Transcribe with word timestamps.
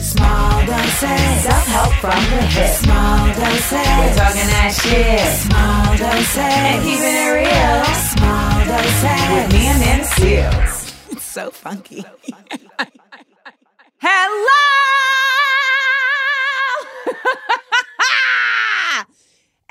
Small 0.00 0.64
doses. 0.64 1.44
Self-help 1.44 1.92
from 2.00 2.22
the 2.30 2.40
hip. 2.46 2.70
Small 2.70 3.26
doses. 3.34 3.70
We're 3.70 4.14
talking 4.16 4.48
that 4.48 4.72
shit. 4.72 5.20
Small 5.44 5.94
doses. 5.98 6.38
And 6.38 6.82
keeping 6.82 7.16
it 7.20 7.30
real. 7.36 7.84
Small 8.08 8.64
doses. 8.64 9.28
With 9.30 9.52
me 9.52 9.68
Amanda 9.68 10.08
Seales. 10.16 11.12
It's 11.12 11.22
so 11.22 11.50
funky. 11.50 12.00
Hello! 13.98 14.46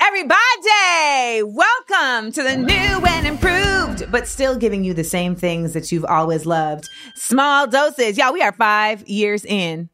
Everybody, 0.00 1.42
welcome 1.42 2.30
to 2.30 2.44
the 2.44 2.56
new 2.56 3.04
and 3.04 3.26
improved, 3.26 4.12
but 4.12 4.28
still 4.28 4.54
giving 4.56 4.84
you 4.84 4.94
the 4.94 5.02
same 5.02 5.34
things 5.34 5.72
that 5.72 5.90
you've 5.90 6.04
always 6.04 6.46
loved. 6.46 6.88
Small 7.16 7.66
doses. 7.66 8.16
Y'all, 8.16 8.32
we 8.32 8.42
are 8.42 8.52
five 8.52 9.08
years 9.08 9.44
in. 9.44 9.90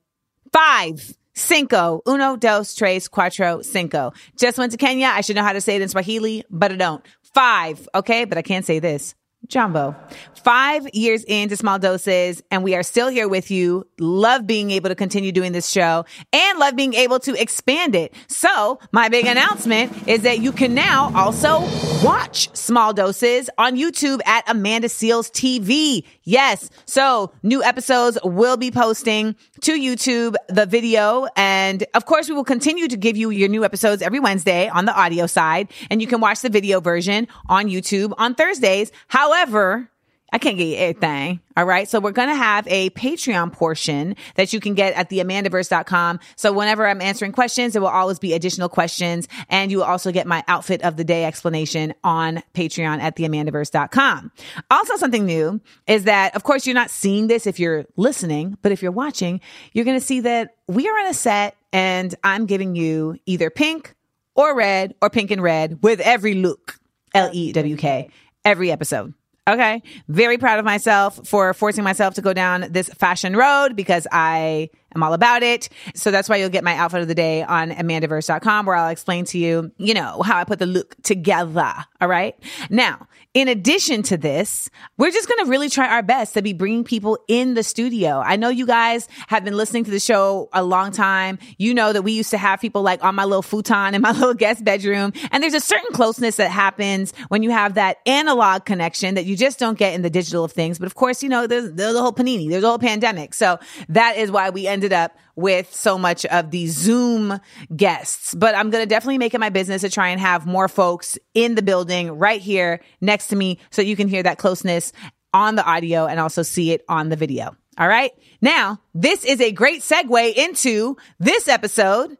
Five. 0.52 1.16
Cinco. 1.34 2.02
Uno, 2.06 2.36
dos, 2.36 2.74
tres, 2.74 3.08
cuatro, 3.08 3.62
cinco. 3.64 4.12
Just 4.38 4.58
went 4.58 4.72
to 4.72 4.78
Kenya. 4.78 5.08
I 5.08 5.20
should 5.20 5.36
know 5.36 5.42
how 5.42 5.52
to 5.52 5.60
say 5.60 5.76
it 5.76 5.82
in 5.82 5.88
Swahili, 5.88 6.44
but 6.50 6.72
I 6.72 6.76
don't. 6.76 7.04
Five. 7.34 7.88
Okay, 7.94 8.24
but 8.24 8.38
I 8.38 8.42
can't 8.42 8.64
say 8.64 8.78
this. 8.78 9.14
Jambo. 9.48 9.94
Five 10.42 10.88
years 10.92 11.24
into 11.24 11.56
small 11.56 11.78
doses, 11.78 12.42
and 12.50 12.62
we 12.62 12.74
are 12.74 12.82
still 12.82 13.08
here 13.08 13.28
with 13.28 13.50
you. 13.50 13.86
Love 13.98 14.46
being 14.46 14.70
able 14.70 14.88
to 14.88 14.94
continue 14.94 15.32
doing 15.32 15.52
this 15.52 15.68
show 15.68 16.04
and 16.32 16.58
love 16.58 16.76
being 16.76 16.94
able 16.94 17.18
to 17.20 17.40
expand 17.40 17.94
it. 17.94 18.14
So, 18.28 18.78
my 18.92 19.08
big 19.08 19.26
announcement 19.26 20.08
is 20.08 20.22
that 20.22 20.40
you 20.40 20.52
can 20.52 20.74
now 20.74 21.12
also 21.14 21.60
watch 22.04 22.54
small 22.56 22.92
doses 22.92 23.50
on 23.58 23.76
YouTube 23.76 24.20
at 24.26 24.48
Amanda 24.48 24.88
Seales 24.88 25.30
TV. 25.30 26.04
Yes. 26.22 26.70
So, 26.84 27.32
new 27.42 27.62
episodes 27.62 28.18
will 28.22 28.56
be 28.56 28.70
posting 28.70 29.34
to 29.62 29.72
YouTube 29.72 30.36
the 30.48 30.66
video. 30.66 31.26
And 31.36 31.84
of 31.94 32.06
course, 32.06 32.28
we 32.28 32.34
will 32.34 32.44
continue 32.44 32.88
to 32.88 32.96
give 32.96 33.16
you 33.16 33.30
your 33.30 33.48
new 33.48 33.64
episodes 33.64 34.02
every 34.02 34.20
Wednesday 34.20 34.68
on 34.68 34.84
the 34.84 34.94
audio 34.94 35.26
side. 35.26 35.72
And 35.90 36.00
you 36.00 36.06
can 36.06 36.20
watch 36.20 36.40
the 36.40 36.50
video 36.50 36.80
version 36.80 37.26
on 37.48 37.66
YouTube 37.66 38.12
on 38.18 38.34
Thursdays. 38.34 38.92
However, 39.26 39.90
I 40.32 40.38
can't 40.38 40.56
get 40.56 40.68
you 40.68 40.76
everything. 40.76 41.40
All 41.56 41.64
right. 41.64 41.88
So 41.88 41.98
we're 41.98 42.12
going 42.12 42.28
to 42.28 42.36
have 42.36 42.64
a 42.68 42.90
Patreon 42.90 43.52
portion 43.52 44.14
that 44.36 44.52
you 44.52 44.60
can 44.60 44.74
get 44.74 44.94
at 44.94 45.10
theamandaverse.com. 45.10 46.20
So 46.36 46.52
whenever 46.52 46.86
I'm 46.86 47.02
answering 47.02 47.32
questions, 47.32 47.72
there 47.72 47.82
will 47.82 47.88
always 47.88 48.20
be 48.20 48.34
additional 48.34 48.68
questions. 48.68 49.26
And 49.48 49.72
you 49.72 49.78
will 49.78 49.84
also 49.84 50.12
get 50.12 50.28
my 50.28 50.44
outfit 50.46 50.82
of 50.82 50.96
the 50.96 51.02
day 51.02 51.24
explanation 51.24 51.92
on 52.04 52.40
Patreon 52.54 53.00
at 53.00 53.16
theamandaverse.com. 53.16 54.30
Also 54.70 54.96
something 54.96 55.26
new 55.26 55.60
is 55.88 56.04
that, 56.04 56.36
of 56.36 56.44
course, 56.44 56.68
you're 56.68 56.74
not 56.74 56.90
seeing 56.90 57.26
this 57.26 57.48
if 57.48 57.58
you're 57.58 57.84
listening, 57.96 58.58
but 58.62 58.70
if 58.70 58.80
you're 58.80 58.92
watching, 58.92 59.40
you're 59.72 59.84
going 59.84 59.98
to 59.98 60.06
see 60.06 60.20
that 60.20 60.54
we 60.68 60.88
are 60.88 60.98
in 60.98 61.06
a 61.06 61.14
set 61.14 61.56
and 61.72 62.14
I'm 62.22 62.46
giving 62.46 62.76
you 62.76 63.18
either 63.26 63.50
pink 63.50 63.96
or 64.36 64.54
red 64.54 64.94
or 65.02 65.10
pink 65.10 65.32
and 65.32 65.42
red 65.42 65.82
with 65.82 65.98
every 65.98 66.34
look. 66.34 66.78
L 67.14 67.30
E 67.32 67.52
W 67.52 67.76
K 67.76 68.10
every 68.46 68.70
episode. 68.70 69.12
Okay. 69.48 69.82
Very 70.08 70.38
proud 70.38 70.58
of 70.58 70.64
myself 70.64 71.20
for 71.24 71.54
forcing 71.54 71.84
myself 71.84 72.14
to 72.14 72.22
go 72.22 72.32
down 72.32 72.66
this 72.70 72.88
fashion 72.88 73.36
road 73.36 73.76
because 73.76 74.04
I 74.10 74.70
am 74.94 75.04
all 75.04 75.12
about 75.12 75.44
it. 75.44 75.68
So 75.94 76.10
that's 76.10 76.28
why 76.28 76.36
you'll 76.36 76.48
get 76.48 76.64
my 76.64 76.74
outfit 76.74 77.02
of 77.02 77.06
the 77.06 77.14
day 77.14 77.44
on 77.44 77.70
amandaverse.com 77.70 78.66
where 78.66 78.74
I'll 78.74 78.88
explain 78.88 79.24
to 79.26 79.38
you, 79.38 79.70
you 79.78 79.94
know, 79.94 80.20
how 80.22 80.38
I 80.38 80.44
put 80.44 80.58
the 80.58 80.66
look 80.66 81.00
together. 81.02 81.72
All 82.00 82.08
right. 82.08 82.34
Now, 82.70 83.06
in 83.36 83.48
addition 83.48 84.02
to 84.02 84.16
this, 84.16 84.70
we're 84.96 85.10
just 85.10 85.28
going 85.28 85.44
to 85.44 85.50
really 85.50 85.68
try 85.68 85.86
our 85.86 86.02
best 86.02 86.32
to 86.32 86.40
be 86.40 86.54
bringing 86.54 86.84
people 86.84 87.18
in 87.28 87.52
the 87.52 87.62
studio. 87.62 88.18
I 88.24 88.36
know 88.36 88.48
you 88.48 88.64
guys 88.64 89.08
have 89.26 89.44
been 89.44 89.58
listening 89.58 89.84
to 89.84 89.90
the 89.90 90.00
show 90.00 90.48
a 90.54 90.64
long 90.64 90.90
time. 90.90 91.38
You 91.58 91.74
know 91.74 91.92
that 91.92 92.00
we 92.00 92.12
used 92.12 92.30
to 92.30 92.38
have 92.38 92.62
people 92.62 92.80
like 92.80 93.04
on 93.04 93.14
my 93.14 93.26
little 93.26 93.42
futon 93.42 93.94
in 93.94 94.00
my 94.00 94.12
little 94.12 94.32
guest 94.32 94.64
bedroom. 94.64 95.12
And 95.32 95.42
there's 95.42 95.52
a 95.52 95.60
certain 95.60 95.92
closeness 95.92 96.36
that 96.36 96.50
happens 96.50 97.12
when 97.28 97.42
you 97.42 97.50
have 97.50 97.74
that 97.74 97.98
analog 98.06 98.64
connection 98.64 99.16
that 99.16 99.26
you 99.26 99.36
just 99.36 99.58
don't 99.58 99.76
get 99.76 99.92
in 99.92 100.00
the 100.00 100.08
digital 100.08 100.42
of 100.42 100.52
things. 100.52 100.78
But 100.78 100.86
of 100.86 100.94
course, 100.94 101.22
you 101.22 101.28
know, 101.28 101.46
there's, 101.46 101.70
there's 101.74 101.92
the 101.92 102.00
whole 102.00 102.14
panini, 102.14 102.48
there's 102.48 102.64
a 102.64 102.68
whole 102.68 102.78
pandemic. 102.78 103.34
So 103.34 103.58
that 103.90 104.16
is 104.16 104.30
why 104.30 104.48
we 104.48 104.66
ended 104.66 104.94
up 104.94 105.14
with 105.36 105.72
so 105.74 105.98
much 105.98 106.24
of 106.26 106.50
the 106.50 106.66
Zoom 106.66 107.38
guests. 107.76 108.34
But 108.34 108.54
I'm 108.54 108.70
going 108.70 108.82
to 108.82 108.88
definitely 108.88 109.18
make 109.18 109.34
it 109.34 109.38
my 109.38 109.50
business 109.50 109.82
to 109.82 109.90
try 109.90 110.08
and 110.08 110.18
have 110.18 110.46
more 110.46 110.66
folks 110.66 111.18
in 111.34 111.54
the 111.54 111.62
building 111.62 112.18
right 112.18 112.40
here 112.40 112.80
next 113.02 113.25
to 113.28 113.36
me 113.36 113.58
so 113.70 113.82
you 113.82 113.96
can 113.96 114.08
hear 114.08 114.22
that 114.22 114.38
closeness 114.38 114.92
on 115.32 115.54
the 115.54 115.64
audio 115.64 116.06
and 116.06 116.18
also 116.20 116.42
see 116.42 116.72
it 116.72 116.84
on 116.88 117.08
the 117.08 117.16
video. 117.16 117.56
All 117.78 117.88
right. 117.88 118.12
Now, 118.40 118.80
this 118.94 119.24
is 119.24 119.40
a 119.40 119.52
great 119.52 119.82
segue 119.82 120.34
into 120.34 120.96
this 121.18 121.48
episode 121.48 122.16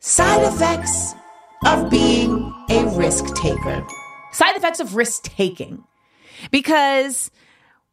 Side 0.00 0.42
effects 0.42 1.14
of 1.64 1.90
being 1.90 2.52
a 2.70 2.86
risk 2.96 3.34
taker. 3.34 3.86
side 4.32 4.56
effects 4.56 4.78
of 4.78 4.94
risk 4.94 5.22
taking. 5.24 5.82
Because 6.50 7.30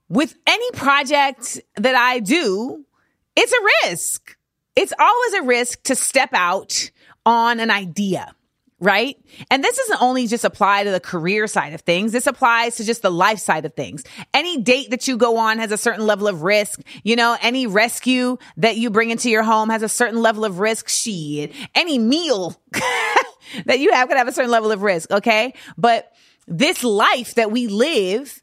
with 0.10 0.36
any 0.46 0.72
project 0.72 1.62
that 1.76 1.96
I 1.96 2.20
do, 2.20 2.86
it's 3.36 3.52
a 3.52 3.88
risk. 3.90 4.38
It's 4.76 4.94
always 5.00 5.34
a 5.34 5.44
risk 5.44 5.84
to 5.84 5.96
step 5.96 6.30
out 6.34 6.92
on 7.26 7.60
an 7.60 7.72
idea, 7.72 8.36
right? 8.84 9.16
And 9.50 9.64
this 9.64 9.78
doesn't 9.78 10.02
only 10.02 10.28
just 10.28 10.44
apply 10.44 10.84
to 10.84 10.92
the 10.92 11.00
career 11.00 11.48
side 11.48 11.74
of 11.74 11.82
things. 11.82 12.12
This 12.12 12.28
applies 12.28 12.76
to 12.76 12.84
just 12.84 13.02
the 13.02 13.10
life 13.10 13.40
side 13.40 13.66
of 13.66 13.74
things. 13.74 14.04
Any 14.34 14.62
date 14.62 14.90
that 14.90 15.08
you 15.08 15.18
go 15.18 15.38
on 15.38 15.60
has 15.60 15.72
a 15.72 15.78
certain 15.78 16.06
level 16.06 16.28
of 16.28 16.44
risk. 16.44 16.82
You 17.04 17.16
know, 17.16 17.38
any 17.42 17.66
rescue 17.66 18.38
that 18.58 18.76
you 18.76 18.90
bring 18.90 19.10
into 19.10 19.30
your 19.30 19.44
home 19.44 19.70
has 19.70 19.84
a 19.84 19.90
certain 19.90 20.22
level 20.22 20.44
of 20.44 20.60
risk. 20.60 20.90
Shit. 20.90 21.54
Any 21.74 21.98
meal 21.98 22.62
that 23.66 23.80
you 23.80 23.94
have 23.94 24.10
could 24.10 24.18
have 24.18 24.28
a 24.28 24.34
certain 24.34 24.52
level 24.52 24.72
of 24.72 24.82
risk. 24.82 25.10
Okay. 25.12 25.54
But 25.78 26.12
this 26.46 26.84
life 26.84 27.36
that 27.36 27.52
we 27.52 27.68
live 27.68 28.42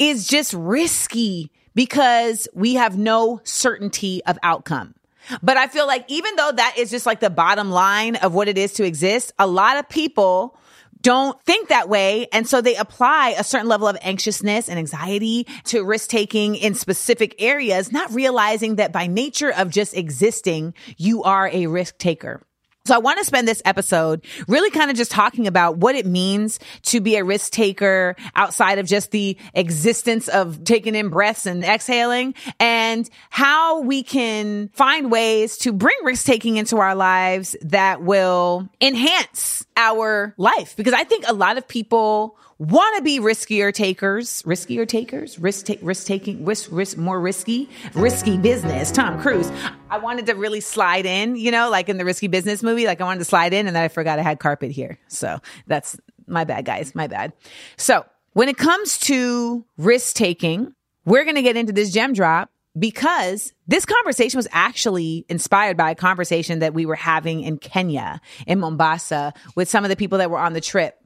is 0.00 0.26
just 0.26 0.52
risky 0.52 1.52
because 1.76 2.48
we 2.54 2.74
have 2.74 2.98
no 2.98 3.40
certainty 3.44 4.22
of 4.24 4.36
outcome. 4.42 4.95
But 5.42 5.56
I 5.56 5.66
feel 5.66 5.86
like 5.86 6.04
even 6.08 6.36
though 6.36 6.52
that 6.52 6.76
is 6.78 6.90
just 6.90 7.06
like 7.06 7.20
the 7.20 7.30
bottom 7.30 7.70
line 7.70 8.16
of 8.16 8.34
what 8.34 8.48
it 8.48 8.58
is 8.58 8.74
to 8.74 8.84
exist, 8.84 9.32
a 9.38 9.46
lot 9.46 9.76
of 9.76 9.88
people 9.88 10.58
don't 11.02 11.40
think 11.44 11.68
that 11.68 11.88
way. 11.88 12.26
And 12.32 12.48
so 12.48 12.60
they 12.60 12.74
apply 12.74 13.36
a 13.38 13.44
certain 13.44 13.68
level 13.68 13.86
of 13.86 13.96
anxiousness 14.02 14.68
and 14.68 14.78
anxiety 14.78 15.46
to 15.64 15.84
risk 15.84 16.08
taking 16.10 16.56
in 16.56 16.74
specific 16.74 17.36
areas, 17.38 17.92
not 17.92 18.12
realizing 18.12 18.76
that 18.76 18.92
by 18.92 19.06
nature 19.06 19.52
of 19.52 19.70
just 19.70 19.96
existing, 19.96 20.74
you 20.96 21.22
are 21.22 21.48
a 21.52 21.66
risk 21.66 21.98
taker. 21.98 22.42
So 22.86 22.94
I 22.94 22.98
want 22.98 23.18
to 23.18 23.24
spend 23.24 23.48
this 23.48 23.60
episode 23.64 24.24
really 24.46 24.70
kind 24.70 24.92
of 24.92 24.96
just 24.96 25.10
talking 25.10 25.48
about 25.48 25.78
what 25.78 25.96
it 25.96 26.06
means 26.06 26.60
to 26.82 27.00
be 27.00 27.16
a 27.16 27.24
risk 27.24 27.50
taker 27.50 28.14
outside 28.36 28.78
of 28.78 28.86
just 28.86 29.10
the 29.10 29.36
existence 29.54 30.28
of 30.28 30.62
taking 30.62 30.94
in 30.94 31.08
breaths 31.08 31.46
and 31.46 31.64
exhaling 31.64 32.34
and 32.60 33.10
how 33.28 33.80
we 33.80 34.04
can 34.04 34.68
find 34.68 35.10
ways 35.10 35.58
to 35.58 35.72
bring 35.72 35.96
risk 36.04 36.24
taking 36.26 36.58
into 36.58 36.76
our 36.76 36.94
lives 36.94 37.56
that 37.62 38.02
will 38.02 38.68
enhance 38.80 39.66
our 39.76 40.32
life. 40.36 40.76
Because 40.76 40.94
I 40.94 41.02
think 41.02 41.24
a 41.26 41.34
lot 41.34 41.58
of 41.58 41.66
people 41.66 42.38
want 42.58 42.96
to 42.96 43.02
be 43.02 43.20
riskier 43.20 43.72
takers, 43.72 44.42
riskier 44.42 44.88
takers, 44.88 45.38
risk 45.38 45.66
take, 45.66 45.78
risk 45.82 46.06
taking, 46.06 46.44
risk, 46.44 46.68
risk, 46.72 46.96
more 46.96 47.20
risky, 47.20 47.68
risky 47.94 48.38
business. 48.38 48.90
Tom 48.90 49.20
Cruise. 49.20 49.50
I 49.90 49.98
wanted 49.98 50.26
to 50.26 50.34
really 50.34 50.60
slide 50.60 51.06
in, 51.06 51.36
you 51.36 51.50
know, 51.50 51.70
like 51.70 51.88
in 51.88 51.98
the 51.98 52.04
risky 52.04 52.28
business 52.28 52.62
movie, 52.62 52.86
like 52.86 53.00
I 53.00 53.04
wanted 53.04 53.18
to 53.18 53.24
slide 53.26 53.52
in 53.52 53.66
and 53.66 53.76
then 53.76 53.82
I 53.82 53.88
forgot 53.88 54.18
I 54.18 54.22
had 54.22 54.38
carpet 54.38 54.70
here. 54.70 54.98
So 55.08 55.38
that's 55.66 55.98
my 56.26 56.44
bad, 56.44 56.64
guys. 56.64 56.94
My 56.94 57.06
bad. 57.06 57.32
So 57.76 58.06
when 58.32 58.48
it 58.48 58.56
comes 58.56 58.98
to 59.00 59.64
risk 59.76 60.16
taking, 60.16 60.74
we're 61.04 61.24
going 61.24 61.36
to 61.36 61.42
get 61.42 61.56
into 61.56 61.72
this 61.72 61.92
gem 61.92 62.14
drop 62.14 62.50
because 62.78 63.52
this 63.66 63.84
conversation 63.84 64.38
was 64.38 64.48
actually 64.50 65.24
inspired 65.28 65.76
by 65.76 65.90
a 65.90 65.94
conversation 65.94 66.58
that 66.60 66.74
we 66.74 66.84
were 66.84 66.96
having 66.96 67.42
in 67.42 67.58
Kenya, 67.58 68.20
in 68.46 68.60
Mombasa, 68.60 69.32
with 69.54 69.68
some 69.68 69.84
of 69.84 69.90
the 69.90 69.96
people 69.96 70.18
that 70.18 70.30
were 70.30 70.38
on 70.38 70.52
the 70.52 70.60
trip. 70.60 70.98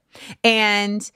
And 0.42 1.08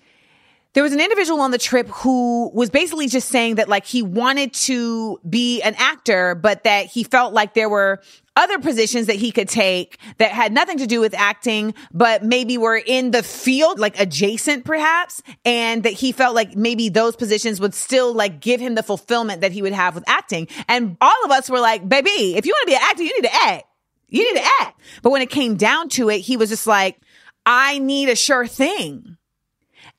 there 0.74 0.82
was 0.82 0.92
an 0.92 1.00
individual 1.00 1.40
on 1.40 1.52
the 1.52 1.58
trip 1.58 1.88
who 1.88 2.50
was 2.52 2.68
basically 2.68 3.08
just 3.08 3.28
saying 3.28 3.54
that 3.54 3.68
like 3.68 3.86
he 3.86 4.02
wanted 4.02 4.52
to 4.52 5.18
be 5.28 5.62
an 5.62 5.74
actor, 5.78 6.34
but 6.34 6.64
that 6.64 6.86
he 6.86 7.04
felt 7.04 7.32
like 7.32 7.54
there 7.54 7.68
were 7.68 8.02
other 8.36 8.58
positions 8.58 9.06
that 9.06 9.14
he 9.14 9.30
could 9.30 9.48
take 9.48 9.98
that 10.18 10.32
had 10.32 10.52
nothing 10.52 10.78
to 10.78 10.86
do 10.88 11.00
with 11.00 11.14
acting, 11.14 11.74
but 11.92 12.24
maybe 12.24 12.58
were 12.58 12.76
in 12.76 13.12
the 13.12 13.22
field, 13.22 13.78
like 13.78 13.98
adjacent 14.00 14.64
perhaps. 14.64 15.22
And 15.44 15.84
that 15.84 15.92
he 15.92 16.10
felt 16.10 16.34
like 16.34 16.56
maybe 16.56 16.88
those 16.88 17.14
positions 17.14 17.60
would 17.60 17.74
still 17.74 18.12
like 18.12 18.40
give 18.40 18.60
him 18.60 18.74
the 18.74 18.82
fulfillment 18.82 19.42
that 19.42 19.52
he 19.52 19.62
would 19.62 19.72
have 19.72 19.94
with 19.94 20.04
acting. 20.08 20.48
And 20.66 20.96
all 21.00 21.24
of 21.24 21.30
us 21.30 21.48
were 21.48 21.60
like, 21.60 21.88
baby, 21.88 22.34
if 22.36 22.46
you 22.46 22.52
want 22.52 22.62
to 22.62 22.72
be 22.72 22.74
an 22.74 22.82
actor, 22.82 23.02
you 23.04 23.12
need 23.14 23.28
to 23.28 23.34
act. 23.34 23.64
You 24.08 24.34
need 24.34 24.40
to 24.40 24.46
act. 24.60 24.80
But 25.02 25.10
when 25.10 25.22
it 25.22 25.30
came 25.30 25.56
down 25.56 25.88
to 25.90 26.10
it, 26.10 26.18
he 26.18 26.36
was 26.36 26.48
just 26.48 26.66
like, 26.66 26.98
I 27.46 27.78
need 27.78 28.08
a 28.08 28.16
sure 28.16 28.46
thing. 28.46 29.16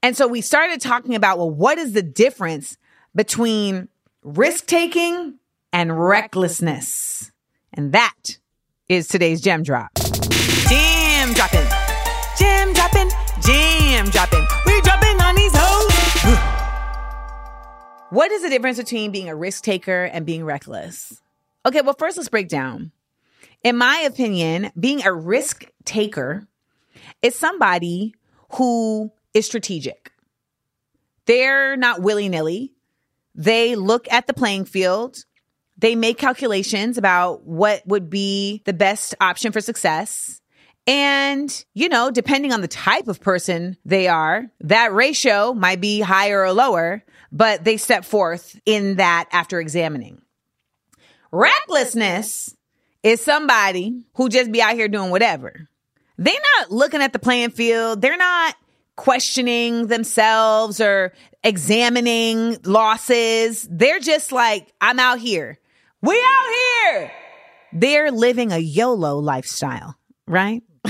And 0.05 0.15
so 0.15 0.27
we 0.27 0.41
started 0.41 0.81
talking 0.81 1.15
about, 1.15 1.39
well, 1.39 1.49
what 1.49 1.79
is 1.79 1.93
the 1.93 2.03
difference 2.03 2.77
between 3.15 3.87
risk 4.21 4.67
taking 4.67 5.39
and 5.73 5.99
recklessness? 5.99 7.31
And 7.73 7.91
that 7.93 8.37
is 8.87 9.07
today's 9.07 9.41
gem 9.41 9.63
drop. 9.63 9.89
Jam 10.69 11.33
dropping. 11.33 11.65
Jam 12.37 12.71
dropping. 12.73 13.09
Jam 13.41 14.05
dropping. 14.11 14.45
We 14.67 14.79
dropping 14.81 15.19
on 15.21 15.35
these 15.35 15.53
hoes. 15.55 16.37
what 18.11 18.29
is 18.31 18.43
the 18.43 18.49
difference 18.49 18.77
between 18.77 19.09
being 19.09 19.27
a 19.27 19.35
risk 19.35 19.63
taker 19.63 20.03
and 20.03 20.23
being 20.23 20.45
reckless? 20.45 21.19
Okay, 21.65 21.81
well, 21.81 21.95
first 21.97 22.17
let's 22.17 22.29
break 22.29 22.47
down. 22.47 22.91
In 23.63 23.75
my 23.75 24.03
opinion, 24.05 24.71
being 24.79 25.03
a 25.03 25.11
risk 25.11 25.65
taker 25.83 26.47
is 27.23 27.35
somebody 27.35 28.13
who 28.51 29.11
is 29.35 29.45
strategic. 29.45 30.11
They're 31.25 31.75
not 31.75 32.01
willy 32.01 32.29
nilly. 32.29 32.73
They 33.35 33.75
look 33.75 34.11
at 34.11 34.25
the 34.25 34.33
playing 34.33 34.65
field. 34.65 35.17
They 35.77 35.95
make 35.95 36.17
calculations 36.17 36.97
about 36.97 37.45
what 37.45 37.85
would 37.85 38.09
be 38.09 38.63
the 38.65 38.73
best 38.73 39.13
option 39.19 39.51
for 39.51 39.59
success. 39.59 40.41
And, 40.87 41.65
you 41.73 41.89
know, 41.89 42.11
depending 42.11 42.53
on 42.53 42.61
the 42.61 42.67
type 42.67 43.07
of 43.07 43.19
person 43.19 43.75
they 43.83 44.07
are, 44.07 44.45
that 44.61 44.93
ratio 44.93 45.53
might 45.53 45.81
be 45.81 45.99
higher 45.99 46.41
or 46.41 46.53
lower, 46.53 47.03
but 47.31 47.63
they 47.63 47.77
step 47.77 48.05
forth 48.05 48.57
in 48.65 48.97
that 48.97 49.27
after 49.31 49.59
examining. 49.59 50.21
Recklessness 51.31 52.55
is 53.03 53.19
somebody 53.19 54.05
who 54.13 54.29
just 54.29 54.51
be 54.51 54.61
out 54.61 54.75
here 54.75 54.87
doing 54.87 55.09
whatever. 55.09 55.67
They're 56.17 56.33
not 56.59 56.71
looking 56.71 57.01
at 57.01 57.11
the 57.11 57.19
playing 57.19 57.49
field. 57.49 58.01
They're 58.01 58.15
not 58.15 58.55
questioning 58.95 59.87
themselves 59.87 60.79
or 60.79 61.13
examining 61.43 62.57
losses. 62.63 63.67
They're 63.69 63.99
just 63.99 64.31
like, 64.31 64.73
I'm 64.81 64.99
out 64.99 65.19
here. 65.19 65.59
We 66.01 66.15
out 66.15 66.53
here. 66.53 67.11
They're 67.73 68.11
living 68.11 68.51
a 68.51 68.57
YOLO 68.57 69.19
lifestyle, 69.19 69.97
right? 70.27 70.63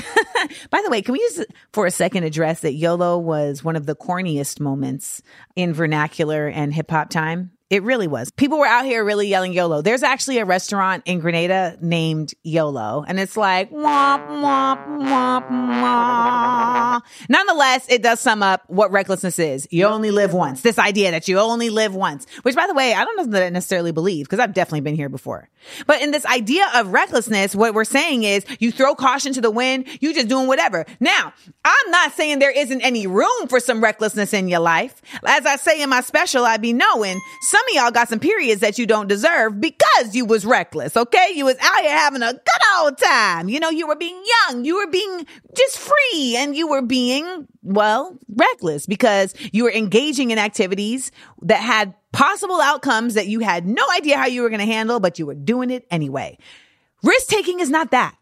By 0.69 0.81
the 0.84 0.90
way, 0.90 1.02
can 1.02 1.13
we 1.13 1.19
just 1.19 1.46
for 1.74 1.86
a 1.86 1.92
second 1.92 2.25
address 2.25 2.62
that 2.62 2.74
YOLO 2.74 3.18
was 3.18 3.63
one 3.63 3.75
of 3.75 3.86
the 3.86 3.96
corniest 3.96 4.60
moments 4.60 5.22
in 5.56 5.74
vernacular 5.74 6.48
and 6.48 6.74
hip 6.74 6.92
hop 6.92 7.10
time? 7.10 7.52
It 7.71 7.81
really 7.81 8.07
was. 8.07 8.29
People 8.29 8.59
were 8.59 8.67
out 8.67 8.85
here 8.85 9.03
really 9.03 9.27
yelling 9.27 9.51
YOLO. 9.51 9.81
There's 9.81 10.03
actually 10.03 10.38
a 10.38 10.45
restaurant 10.45 11.01
in 11.07 11.17
Grenada 11.17 11.75
named 11.81 12.31
YOLO, 12.44 13.03
and 13.07 13.19
it's 13.19 13.35
like 13.35 13.71
womp 13.71 14.27
womp 14.27 14.85
womp 15.00 15.50
womp. 15.50 17.01
Nonetheless, 17.27 17.88
it 17.89 18.03
does 18.03 18.19
sum 18.19 18.44
up 18.44 18.62
what 18.67 18.91
recklessness 18.91 19.39
is. 19.39 19.67
You 19.71 19.88
only 19.88 20.12
live 20.12 20.31
once. 20.31 20.62
This 20.62 20.77
idea 20.77 21.09
that 21.09 21.27
you 21.27 21.39
only 21.39 21.71
live 21.71 21.95
once, 21.95 22.27
which 22.44 22.56
by 22.56 22.67
the 22.67 22.75
way, 22.75 22.94
I 22.94 23.03
don't 23.03 23.17
know 23.17 23.25
that 23.25 23.41
I 23.41 23.50
necessarily 23.50 23.91
believe 23.91 24.27
because 24.27 24.38
I've 24.38 24.53
definitely 24.53 24.81
been 24.81 24.95
here 24.95 25.09
before. 25.09 25.50
But 25.88 26.03
in 26.03 26.11
this 26.11 26.25
idea 26.27 26.68
of 26.75 26.94
recklessness, 26.94 27.56
what 27.56 27.73
we're 27.73 27.83
saying 27.83 28.25
is 28.25 28.45
you 28.59 28.71
throw 28.71 28.94
caution 28.94 29.33
to 29.33 29.41
the 29.41 29.50
wind, 29.50 29.88
you 30.01 30.13
just 30.13 30.27
doing 30.27 30.45
whatever. 30.45 30.85
Now, 31.00 31.33
I'm 31.65 31.91
not 31.91 32.13
saying 32.13 32.38
there 32.38 32.51
isn't 32.51 32.81
any 32.81 33.07
room 33.07 33.47
for 33.50 33.59
some 33.59 33.81
recklessness 33.81 34.33
in 34.33 34.50
your 34.50 34.59
life. 34.59 35.01
As 35.25 35.47
I 35.47 35.56
say 35.56 35.81
in 35.81 35.89
my 35.89 36.01
special, 36.01 36.45
I 36.45 36.57
be 36.57 36.71
knowing 36.71 37.19
some 37.41 37.64
of 37.69 37.75
y'all 37.75 37.91
got 37.91 38.09
some 38.09 38.19
periods 38.19 38.62
that 38.62 38.77
you 38.77 38.85
don't 38.85 39.07
deserve 39.07 39.59
because 39.59 40.15
you 40.15 40.25
was 40.25 40.45
reckless. 40.45 40.95
Okay. 40.95 41.31
You 41.33 41.45
was 41.45 41.57
out 41.62 41.81
here 41.81 41.95
having 41.95 42.21
a 42.21 42.33
good 42.33 42.79
old 42.79 42.97
time. 42.97 43.50
You 43.50 43.59
know, 43.59 43.69
you 43.69 43.88
were 43.88 43.95
being 43.95 44.21
young. 44.47 44.65
You 44.65 44.77
were 44.77 44.88
being 44.88 45.25
just 45.56 45.77
free 45.77 46.35
and 46.38 46.56
you 46.56 46.67
were 46.67 46.81
being, 46.81 47.47
well, 47.63 48.17
reckless 48.29 48.85
because 48.85 49.33
you 49.51 49.63
were 49.63 49.71
engaging 49.71 50.31
in 50.31 50.39
activities 50.39 51.12
that 51.44 51.59
had 51.59 51.94
possible 52.12 52.62
outcomes 52.62 53.15
that 53.15 53.27
you 53.27 53.41
had 53.41 53.65
no 53.65 53.85
idea 53.95 54.18
how 54.18 54.25
you 54.25 54.41
were 54.41 54.50
going 54.50 54.59
to 54.59 54.65
handle, 54.65 55.00
but 55.00 55.19
you 55.19 55.25
were 55.25 55.35
doing 55.35 55.69
it 55.69 55.85
anyway. 55.91 56.38
Risk 57.03 57.27
taking 57.27 57.59
is 57.59 57.69
not 57.69 57.91
that. 57.91 58.15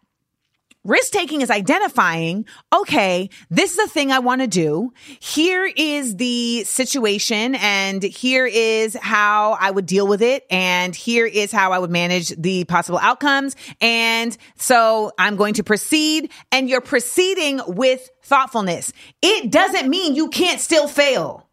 Risk 0.86 1.14
taking 1.14 1.40
is 1.40 1.50
identifying, 1.50 2.46
okay, 2.74 3.30
this 3.50 3.72
is 3.72 3.78
the 3.78 3.88
thing 3.88 4.12
I 4.12 4.20
want 4.20 4.42
to 4.42 4.48
do. 4.48 4.92
Here 5.22 5.66
is 5.66 6.18
the 6.18 6.66
situation 6.66 7.56
and 7.56 8.04
here 8.04 8.46
is 8.46 8.94
how 8.94 9.54
I 9.54 9.72
would 9.72 9.86
deal 9.86 10.06
with 10.06 10.22
it. 10.22 10.46
And 10.50 10.94
here 10.94 11.26
is 11.26 11.54
how 11.54 11.72
I 11.72 11.80
would 11.80 11.90
manage 11.90 12.30
the 12.36 12.66
possible 12.66 13.00
outcomes. 13.00 13.56
And 13.80 14.38
so 14.58 15.14
I'm 15.18 15.38
going 15.38 15.54
to 15.54 15.64
proceed 15.64 16.32
and 16.52 16.70
you're 16.70 16.82
proceeding 16.82 17.62
with 17.66 18.10
thoughtfulness. 18.24 18.92
It 19.22 19.52
doesn't 19.52 19.90
mean 19.90 20.16
you 20.16 20.28
can't 20.28 20.60
still 20.60 20.90
fail. 20.90 21.48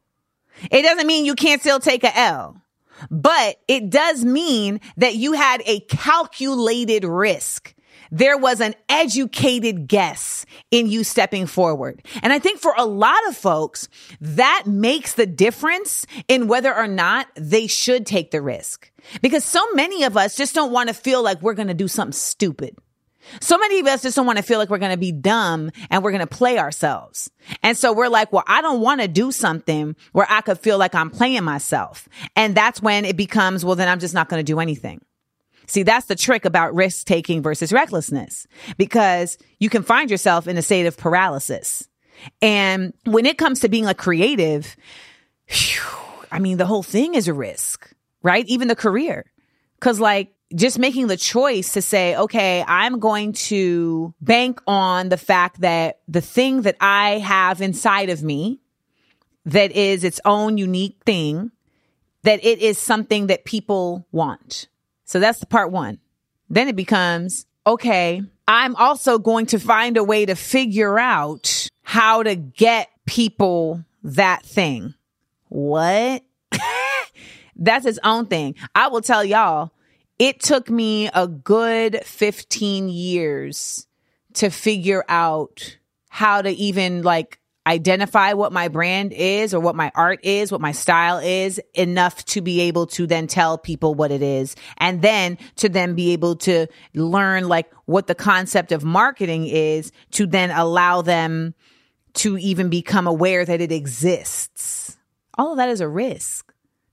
It 0.72 0.82
doesn't 0.82 1.06
mean 1.06 1.24
you 1.24 1.36
can't 1.36 1.60
still 1.60 1.78
take 1.78 2.02
a 2.02 2.18
L, 2.18 2.60
but 3.10 3.60
it 3.68 3.90
does 3.90 4.24
mean 4.24 4.80
that 4.96 5.14
you 5.14 5.34
had 5.34 5.62
a 5.66 5.80
calculated 5.80 7.04
risk 7.04 7.74
there 8.10 8.36
was 8.36 8.60
an 8.60 8.74
educated 8.88 9.88
guess 9.88 10.46
in 10.70 10.86
you 10.86 11.04
stepping 11.04 11.46
forward. 11.46 12.04
And 12.22 12.32
I 12.32 12.38
think 12.38 12.60
for 12.60 12.74
a 12.76 12.84
lot 12.84 13.18
of 13.28 13.36
folks, 13.36 13.88
that 14.20 14.64
makes 14.66 15.14
the 15.14 15.26
difference 15.26 16.06
in 16.28 16.48
whether 16.48 16.74
or 16.74 16.88
not 16.88 17.28
they 17.36 17.66
should 17.66 18.06
take 18.06 18.30
the 18.30 18.42
risk. 18.42 18.90
Because 19.22 19.44
so 19.44 19.64
many 19.74 20.04
of 20.04 20.16
us 20.16 20.36
just 20.36 20.54
don't 20.54 20.72
want 20.72 20.88
to 20.88 20.94
feel 20.94 21.22
like 21.22 21.40
we're 21.40 21.54
going 21.54 21.68
to 21.68 21.74
do 21.74 21.88
something 21.88 22.12
stupid. 22.12 22.76
So 23.40 23.58
many 23.58 23.78
of 23.78 23.86
us 23.86 24.02
just 24.02 24.16
don't 24.16 24.26
want 24.26 24.38
to 24.38 24.42
feel 24.42 24.58
like 24.58 24.70
we're 24.70 24.78
going 24.78 24.92
to 24.92 24.98
be 24.98 25.12
dumb 25.12 25.70
and 25.90 26.02
we're 26.02 26.10
going 26.10 26.20
to 26.20 26.26
play 26.26 26.58
ourselves. 26.58 27.30
And 27.62 27.76
so 27.76 27.92
we're 27.92 28.08
like, 28.08 28.32
well, 28.32 28.44
I 28.46 28.60
don't 28.60 28.80
want 28.80 29.00
to 29.02 29.08
do 29.08 29.30
something 29.30 29.94
where 30.12 30.26
I 30.28 30.40
could 30.40 30.58
feel 30.58 30.78
like 30.78 30.94
I'm 30.94 31.10
playing 31.10 31.44
myself. 31.44 32.08
And 32.34 32.54
that's 32.54 32.82
when 32.82 33.04
it 33.04 33.16
becomes, 33.16 33.64
well, 33.64 33.76
then 33.76 33.88
I'm 33.88 34.00
just 34.00 34.14
not 34.14 34.28
going 34.28 34.44
to 34.44 34.52
do 34.52 34.58
anything. 34.58 35.00
See, 35.70 35.84
that's 35.84 36.06
the 36.06 36.16
trick 36.16 36.44
about 36.44 36.74
risk 36.74 37.06
taking 37.06 37.42
versus 37.42 37.72
recklessness 37.72 38.48
because 38.76 39.38
you 39.60 39.70
can 39.70 39.84
find 39.84 40.10
yourself 40.10 40.48
in 40.48 40.58
a 40.58 40.62
state 40.62 40.86
of 40.86 40.96
paralysis. 40.96 41.88
And 42.42 42.92
when 43.04 43.24
it 43.24 43.38
comes 43.38 43.60
to 43.60 43.68
being 43.68 43.86
a 43.86 43.94
creative, 43.94 44.74
whew, 45.48 46.26
I 46.32 46.40
mean, 46.40 46.56
the 46.56 46.66
whole 46.66 46.82
thing 46.82 47.14
is 47.14 47.28
a 47.28 47.32
risk, 47.32 47.88
right? 48.20 48.44
Even 48.48 48.66
the 48.66 48.74
career. 48.74 49.30
Cause 49.78 50.00
like 50.00 50.34
just 50.56 50.76
making 50.76 51.06
the 51.06 51.16
choice 51.16 51.74
to 51.74 51.82
say, 51.82 52.16
okay, 52.16 52.64
I'm 52.66 52.98
going 52.98 53.32
to 53.34 54.12
bank 54.20 54.60
on 54.66 55.08
the 55.08 55.16
fact 55.16 55.60
that 55.60 56.00
the 56.08 56.20
thing 56.20 56.62
that 56.62 56.78
I 56.80 57.18
have 57.18 57.60
inside 57.60 58.10
of 58.10 58.24
me 58.24 58.60
that 59.44 59.70
is 59.70 60.02
its 60.02 60.20
own 60.24 60.58
unique 60.58 60.96
thing, 61.06 61.52
that 62.24 62.44
it 62.44 62.58
is 62.58 62.76
something 62.76 63.28
that 63.28 63.44
people 63.44 64.08
want. 64.10 64.66
So 65.10 65.18
that's 65.18 65.40
the 65.40 65.46
part 65.46 65.72
one. 65.72 65.98
Then 66.48 66.68
it 66.68 66.76
becomes, 66.76 67.44
okay, 67.66 68.22
I'm 68.46 68.76
also 68.76 69.18
going 69.18 69.46
to 69.46 69.58
find 69.58 69.96
a 69.96 70.04
way 70.04 70.24
to 70.24 70.36
figure 70.36 71.00
out 71.00 71.66
how 71.82 72.22
to 72.22 72.36
get 72.36 72.88
people 73.06 73.84
that 74.04 74.44
thing. 74.46 74.94
What? 75.48 76.22
that's 77.56 77.86
its 77.86 77.98
own 78.04 78.26
thing. 78.26 78.54
I 78.72 78.86
will 78.86 79.00
tell 79.00 79.24
y'all, 79.24 79.72
it 80.20 80.38
took 80.38 80.70
me 80.70 81.08
a 81.12 81.26
good 81.26 82.02
15 82.04 82.88
years 82.88 83.88
to 84.34 84.48
figure 84.48 85.04
out 85.08 85.76
how 86.08 86.40
to 86.40 86.50
even 86.50 87.02
like 87.02 87.39
identify 87.66 88.32
what 88.32 88.52
my 88.52 88.68
brand 88.68 89.12
is 89.12 89.52
or 89.52 89.60
what 89.60 89.76
my 89.76 89.92
art 89.94 90.24
is, 90.24 90.50
what 90.50 90.60
my 90.60 90.72
style 90.72 91.18
is 91.18 91.60
enough 91.74 92.24
to 92.24 92.40
be 92.40 92.62
able 92.62 92.86
to 92.86 93.06
then 93.06 93.26
tell 93.26 93.58
people 93.58 93.94
what 93.94 94.10
it 94.10 94.22
is. 94.22 94.56
And 94.78 95.02
then 95.02 95.38
to 95.56 95.68
then 95.68 95.94
be 95.94 96.12
able 96.12 96.36
to 96.36 96.66
learn 96.94 97.48
like 97.48 97.70
what 97.84 98.06
the 98.06 98.14
concept 98.14 98.72
of 98.72 98.82
marketing 98.82 99.46
is 99.46 99.92
to 100.12 100.26
then 100.26 100.50
allow 100.50 101.02
them 101.02 101.54
to 102.14 102.38
even 102.38 102.70
become 102.70 103.06
aware 103.06 103.44
that 103.44 103.60
it 103.60 103.70
exists. 103.70 104.96
All 105.36 105.52
of 105.52 105.58
that 105.58 105.68
is 105.68 105.80
a 105.80 105.88
risk. 105.88 106.52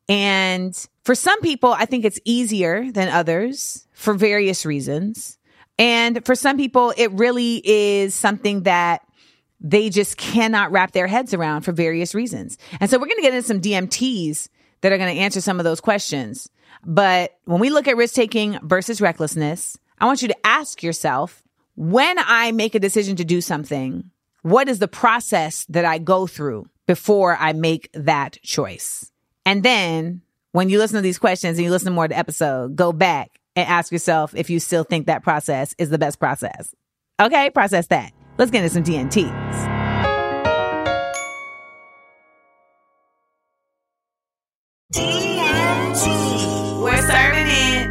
And 0.10 0.76
for 1.04 1.16
some 1.16 1.42
people, 1.42 1.74
I 1.74 1.86
think 1.86 2.06
it's 2.06 2.20
easier 2.24 2.92
than 2.92 3.10
others 3.10 3.88
for 3.94 4.14
various 4.14 4.66
reasons. 4.66 5.38
And 5.80 6.26
for 6.26 6.36
some 6.36 6.58
people, 6.58 6.94
it 6.98 7.12
really 7.12 7.62
is 7.64 8.16
something 8.16 8.64
that 8.64 9.02
they 9.60 9.90
just 9.90 10.18
cannot 10.18 10.72
wrap 10.72 10.92
their 10.92 11.08
heads 11.08 11.34
around 11.34 11.62
for 11.62 11.72
various 11.72 12.14
reasons. 12.14 12.58
And 12.80 12.90
so 12.90 12.98
we're 12.98 13.08
going 13.08 13.18
to 13.18 13.24
get 13.24 13.34
into 13.34 13.48
some 13.48 13.62
DMTs 13.62 14.50
that 14.82 14.92
are 14.92 14.98
going 14.98 15.16
to 15.16 15.22
answer 15.22 15.42
some 15.42 15.60
of 15.60 15.64
those 15.64 15.82
questions. 15.82 16.50
But 16.86 17.38
when 17.46 17.60
we 17.60 17.70
look 17.70 17.88
at 17.88 17.98
risk 17.98 18.14
taking 18.14 18.60
versus 18.62 19.02
recklessness, 19.02 19.78
I 20.00 20.06
want 20.06 20.22
you 20.22 20.28
to 20.28 20.46
ask 20.46 20.84
yourself, 20.84 21.44
when 21.76 22.18
I 22.20 22.52
make 22.52 22.76
a 22.76 22.80
decision 22.80 23.16
to 23.18 23.26
do 23.26 23.42
something, 23.42 24.12
what 24.42 24.70
is 24.70 24.80
the 24.80 24.88
process 24.88 25.66
that 25.70 25.86
I 25.86 25.98
go 25.98 26.28
through 26.28 26.68
before 26.86 27.36
I 27.36 27.54
make 27.54 27.90
that 27.94 28.38
choice? 28.44 29.12
And 29.46 29.64
then 29.64 30.22
when 30.52 30.70
you 30.70 30.78
listen 30.78 30.96
to 30.96 31.02
these 31.02 31.20
questions 31.20 31.58
and 31.58 31.66
you 31.66 31.72
listen 31.72 31.88
to 31.88 31.92
more 31.92 32.06
of 32.06 32.10
the 32.10 32.18
episode, 32.18 32.76
go 32.76 32.92
back 32.92 33.40
and 33.56 33.68
ask 33.68 33.92
yourself 33.92 34.36
if 34.36 34.50
you 34.50 34.60
still 34.60 34.84
think 34.84 35.08
that 35.08 35.24
process 35.24 35.74
is 35.78 35.90
the 35.90 35.98
best 35.98 36.20
process. 36.20 36.74
Okay, 37.20 37.50
process 37.50 37.88
that. 37.88 38.12
Let's 38.38 38.52
get 38.52 38.64
into 38.64 38.70
some 38.70 38.84
DMTs. 38.84 39.78
DMT. 44.94 46.82
We're 46.82 47.02
serving 47.02 47.48
it. 47.48 47.90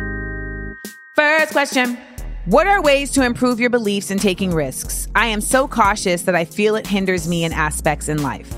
First 1.17 1.53
question 1.53 1.99
What 2.45 2.67
are 2.67 2.81
ways 2.81 3.11
to 3.13 3.25
improve 3.25 3.59
your 3.59 3.71
beliefs 3.71 4.11
in 4.11 4.19
taking 4.19 4.53
risks? 4.55 5.09
I 5.17 5.27
am 5.27 5.41
so 5.41 5.67
cautious 5.67 6.23
that 6.23 6.35
I 6.37 6.45
feel 6.45 6.77
it 6.77 6.87
hinders 6.87 7.27
me 7.27 7.45
in 7.45 7.53
aspects 7.53 8.09
in 8.09 8.23
life. 8.23 8.55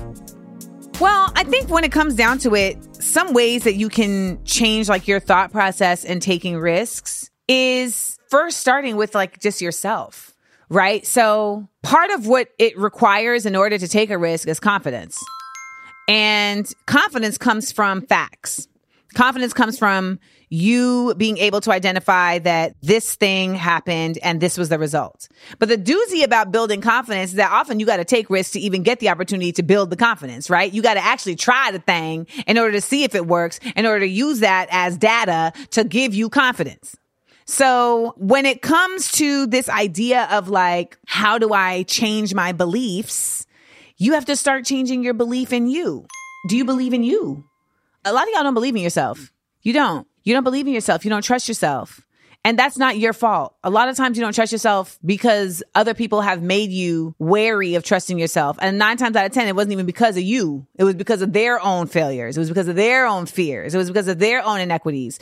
Well, 1.01 1.31
I 1.35 1.43
think 1.45 1.69
when 1.69 1.83
it 1.83 1.91
comes 1.91 2.13
down 2.13 2.37
to 2.39 2.55
it, 2.55 2.77
some 3.01 3.33
ways 3.33 3.63
that 3.63 3.75
you 3.75 3.89
can 3.89 4.43
change 4.43 4.89
like 4.89 5.07
your 5.07 5.19
thought 5.19 5.51
process 5.51 6.03
in 6.03 6.19
taking 6.19 6.57
risks 6.57 7.31
is 7.47 8.19
first 8.29 8.59
starting 8.59 8.95
with 8.95 9.15
like 9.15 9.39
just 9.39 9.61
yourself, 9.61 10.28
right? 10.69 11.05
So 11.05 11.67
part 11.83 12.11
of 12.11 12.27
what 12.27 12.49
it 12.57 12.77
requires 12.77 13.45
in 13.45 13.55
order 13.55 13.77
to 13.77 13.87
take 13.87 14.09
a 14.09 14.17
risk 14.17 14.47
is 14.47 14.59
confidence. 14.59 15.19
And 16.07 16.71
confidence 16.85 17.37
comes 17.37 17.71
from 17.71 18.01
facts. 18.01 18.67
Confidence 19.13 19.53
comes 19.53 19.77
from 19.79 20.19
you 20.49 21.13
being 21.15 21.37
able 21.37 21.61
to 21.61 21.71
identify 21.71 22.39
that 22.39 22.75
this 22.81 23.15
thing 23.15 23.53
happened 23.55 24.17
and 24.23 24.41
this 24.41 24.57
was 24.57 24.69
the 24.69 24.79
result. 24.79 25.27
But 25.59 25.69
the 25.69 25.77
doozy 25.77 26.23
about 26.23 26.51
building 26.51 26.81
confidence 26.81 27.31
is 27.31 27.35
that 27.37 27.51
often 27.51 27.79
you 27.79 27.85
got 27.85 27.97
to 27.97 28.05
take 28.05 28.29
risks 28.29 28.53
to 28.53 28.59
even 28.59 28.83
get 28.83 28.99
the 28.99 29.09
opportunity 29.09 29.51
to 29.53 29.63
build 29.63 29.89
the 29.89 29.95
confidence, 29.95 30.49
right? 30.49 30.71
You 30.71 30.81
got 30.81 30.95
to 30.95 31.03
actually 31.03 31.35
try 31.35 31.71
the 31.71 31.79
thing 31.79 32.27
in 32.47 32.57
order 32.57 32.71
to 32.73 32.81
see 32.81 33.03
if 33.03 33.13
it 33.13 33.27
works, 33.27 33.59
in 33.75 33.85
order 33.85 34.01
to 34.01 34.07
use 34.07 34.39
that 34.39 34.67
as 34.71 34.97
data 34.97 35.53
to 35.71 35.83
give 35.83 36.13
you 36.15 36.29
confidence. 36.29 36.95
So 37.49 38.13
when 38.15 38.45
it 38.45 38.61
comes 38.61 39.11
to 39.13 39.47
this 39.47 39.69
idea 39.69 40.27
of 40.29 40.49
like, 40.49 40.99
how 41.07 41.39
do 41.39 41.51
I 41.51 41.81
change 41.81 42.35
my 42.35 42.51
beliefs? 42.51 43.47
You 43.97 44.13
have 44.13 44.25
to 44.25 44.35
start 44.35 44.65
changing 44.65 45.03
your 45.03 45.15
belief 45.15 45.51
in 45.51 45.65
you. 45.65 46.05
Do 46.47 46.55
you 46.55 46.63
believe 46.63 46.93
in 46.93 47.01
you? 47.01 47.43
A 48.05 48.13
lot 48.13 48.27
of 48.27 48.29
y'all 48.35 48.43
don't 48.43 48.53
believe 48.53 48.75
in 48.75 48.83
yourself. 48.83 49.33
You 49.63 49.73
don't. 49.73 50.07
You 50.23 50.35
don't 50.35 50.43
believe 50.43 50.67
in 50.67 50.73
yourself. 50.73 51.03
You 51.03 51.09
don't 51.09 51.23
trust 51.23 51.47
yourself. 51.47 52.05
And 52.45 52.57
that's 52.57 52.77
not 52.77 52.97
your 52.97 53.13
fault. 53.13 53.55
A 53.63 53.69
lot 53.69 53.89
of 53.89 53.97
times 53.97 54.15
you 54.15 54.23
don't 54.23 54.33
trust 54.33 54.51
yourself 54.51 54.99
because 55.03 55.61
other 55.73 55.93
people 55.93 56.21
have 56.21 56.41
made 56.43 56.69
you 56.69 57.13
wary 57.19 57.73
of 57.75 57.83
trusting 57.83 58.17
yourself. 58.17 58.57
And 58.61 58.77
nine 58.77 58.97
times 58.97 59.15
out 59.15 59.25
of 59.25 59.31
10, 59.33 59.47
it 59.47 59.55
wasn't 59.55 59.73
even 59.73 59.87
because 59.87 60.17
of 60.17 60.23
you. 60.23 60.65
It 60.77 60.83
was 60.83 60.95
because 60.95 61.21
of 61.21 61.33
their 61.33 61.59
own 61.59 61.87
failures. 61.87 62.37
It 62.37 62.39
was 62.39 62.47
because 62.49 62.67
of 62.67 62.75
their 62.75 63.07
own 63.07 63.25
fears. 63.25 63.73
It 63.73 63.77
was 63.77 63.89
because 63.89 64.07
of 64.07 64.19
their 64.19 64.45
own 64.45 64.61
inequities. 64.61 65.19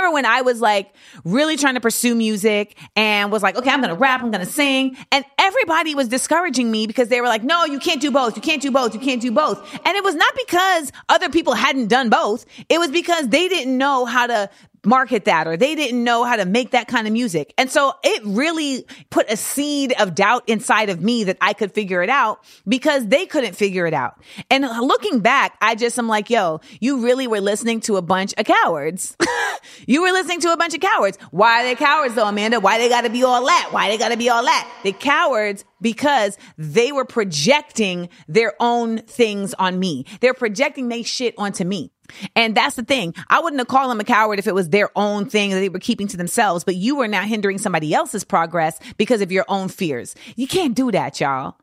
Remember 0.00 0.14
when 0.14 0.26
I 0.26 0.42
was 0.42 0.60
like 0.60 0.94
really 1.24 1.56
trying 1.56 1.74
to 1.74 1.80
pursue 1.80 2.14
music 2.14 2.76
and 2.96 3.30
was 3.30 3.42
like, 3.42 3.56
okay, 3.56 3.70
I'm 3.70 3.80
to 3.82 3.94
rap. 3.94 4.22
I'm 4.22 4.30
to 4.32 4.46
sing. 4.46 4.96
And 5.12 5.24
everybody 5.38 5.94
was 5.94 6.08
discouraging 6.08 6.70
me 6.70 6.86
because 6.86 7.08
they 7.08 7.20
were 7.20 7.26
like, 7.26 7.42
no, 7.42 7.64
you 7.64 7.78
can't 7.78 8.00
do 8.00 8.10
both. 8.10 8.36
You 8.36 8.42
can't 8.42 8.62
do 8.62 8.70
both. 8.70 8.94
You 8.94 9.00
can't 9.00 9.20
do 9.20 9.32
both. 9.32 9.58
And 9.86 9.96
it 9.96 10.04
was 10.04 10.14
not 10.14 10.34
because 10.36 10.92
other 11.08 11.28
people 11.28 11.54
hadn't 11.54 11.88
done 11.88 12.10
both. 12.10 12.46
It 12.68 12.78
was 12.78 12.90
because 12.90 13.28
they 13.28 13.48
didn't 13.48 13.76
know 13.76 14.04
how 14.04 14.26
to 14.26 14.50
market 14.84 15.26
that 15.26 15.46
or 15.46 15.56
they 15.56 15.74
didn't 15.74 16.02
know 16.02 16.24
how 16.24 16.36
to 16.36 16.44
make 16.44 16.70
that 16.70 16.88
kind 16.88 17.06
of 17.06 17.12
music. 17.12 17.52
And 17.58 17.70
so 17.70 17.94
it 18.02 18.22
really 18.24 18.86
put 19.10 19.30
a 19.30 19.36
seed 19.36 19.94
of 19.98 20.14
doubt 20.14 20.44
inside 20.48 20.88
of 20.90 21.00
me 21.00 21.24
that 21.24 21.36
I 21.40 21.52
could 21.52 21.72
figure 21.72 22.02
it 22.02 22.10
out 22.10 22.44
because 22.66 23.06
they 23.06 23.26
couldn't 23.26 23.54
figure 23.54 23.86
it 23.86 23.94
out. 23.94 24.20
And 24.50 24.64
looking 24.64 25.20
back, 25.20 25.56
I 25.60 25.74
just 25.74 25.98
am 25.98 26.08
like, 26.08 26.30
yo, 26.30 26.60
you 26.80 27.04
really 27.04 27.26
were 27.26 27.40
listening 27.40 27.80
to 27.82 27.96
a 27.96 28.02
bunch 28.02 28.34
of 28.38 28.46
cowards. 28.46 29.16
you 29.86 30.02
were 30.02 30.12
listening 30.12 30.40
to 30.40 30.52
a 30.52 30.56
bunch 30.56 30.74
of 30.74 30.80
cowards. 30.80 31.18
Why 31.30 31.60
are 31.60 31.64
they 31.64 31.74
cowards 31.74 32.14
though, 32.14 32.26
Amanda? 32.26 32.60
Why 32.60 32.78
they 32.78 32.88
gotta 32.88 33.10
be 33.10 33.22
all 33.22 33.44
that? 33.46 33.68
Why 33.70 33.88
they 33.88 33.98
gotta 33.98 34.16
be 34.16 34.28
all 34.28 34.44
that? 34.44 34.70
The 34.82 34.92
cowards 34.92 35.64
because 35.80 36.36
they 36.58 36.92
were 36.92 37.04
projecting 37.04 38.08
their 38.28 38.54
own 38.60 38.98
things 38.98 39.54
on 39.54 39.78
me. 39.78 40.06
They're 40.20 40.34
projecting 40.34 40.88
they 40.88 41.02
shit 41.02 41.34
onto 41.38 41.64
me. 41.64 41.92
And 42.34 42.56
that's 42.56 42.76
the 42.76 42.82
thing. 42.82 43.14
I 43.28 43.40
wouldn't 43.40 43.60
have 43.60 43.68
called 43.68 43.90
them 43.90 44.00
a 44.00 44.04
coward 44.04 44.38
if 44.38 44.46
it 44.46 44.54
was 44.54 44.68
their 44.68 44.90
own 44.96 45.26
thing 45.26 45.50
that 45.50 45.60
they 45.60 45.68
were 45.68 45.78
keeping 45.78 46.08
to 46.08 46.16
themselves, 46.16 46.64
but 46.64 46.76
you 46.76 47.00
are 47.00 47.08
now 47.08 47.22
hindering 47.22 47.58
somebody 47.58 47.94
else's 47.94 48.24
progress 48.24 48.78
because 48.96 49.20
of 49.20 49.32
your 49.32 49.44
own 49.48 49.68
fears. 49.68 50.14
You 50.36 50.46
can't 50.46 50.74
do 50.74 50.90
that, 50.92 51.20
y'all. 51.20 51.56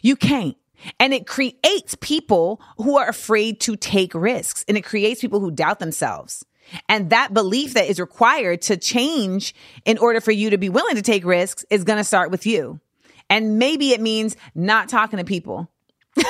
You 0.00 0.16
can't. 0.16 0.56
And 0.98 1.14
it 1.14 1.26
creates 1.26 1.96
people 2.00 2.60
who 2.78 2.98
are 2.98 3.08
afraid 3.08 3.60
to 3.60 3.76
take 3.76 4.14
risks 4.14 4.64
and 4.66 4.76
it 4.76 4.82
creates 4.82 5.20
people 5.20 5.40
who 5.40 5.50
doubt 5.50 5.78
themselves. 5.78 6.44
And 6.88 7.10
that 7.10 7.34
belief 7.34 7.74
that 7.74 7.88
is 7.88 8.00
required 8.00 8.62
to 8.62 8.76
change 8.76 9.54
in 9.84 9.98
order 9.98 10.20
for 10.20 10.32
you 10.32 10.50
to 10.50 10.58
be 10.58 10.68
willing 10.68 10.96
to 10.96 11.02
take 11.02 11.24
risks 11.24 11.64
is 11.70 11.84
going 11.84 11.98
to 11.98 12.04
start 12.04 12.30
with 12.30 12.46
you. 12.46 12.80
And 13.28 13.58
maybe 13.58 13.92
it 13.92 14.00
means 14.00 14.36
not 14.54 14.88
talking 14.88 15.18
to 15.18 15.24
people 15.24 15.70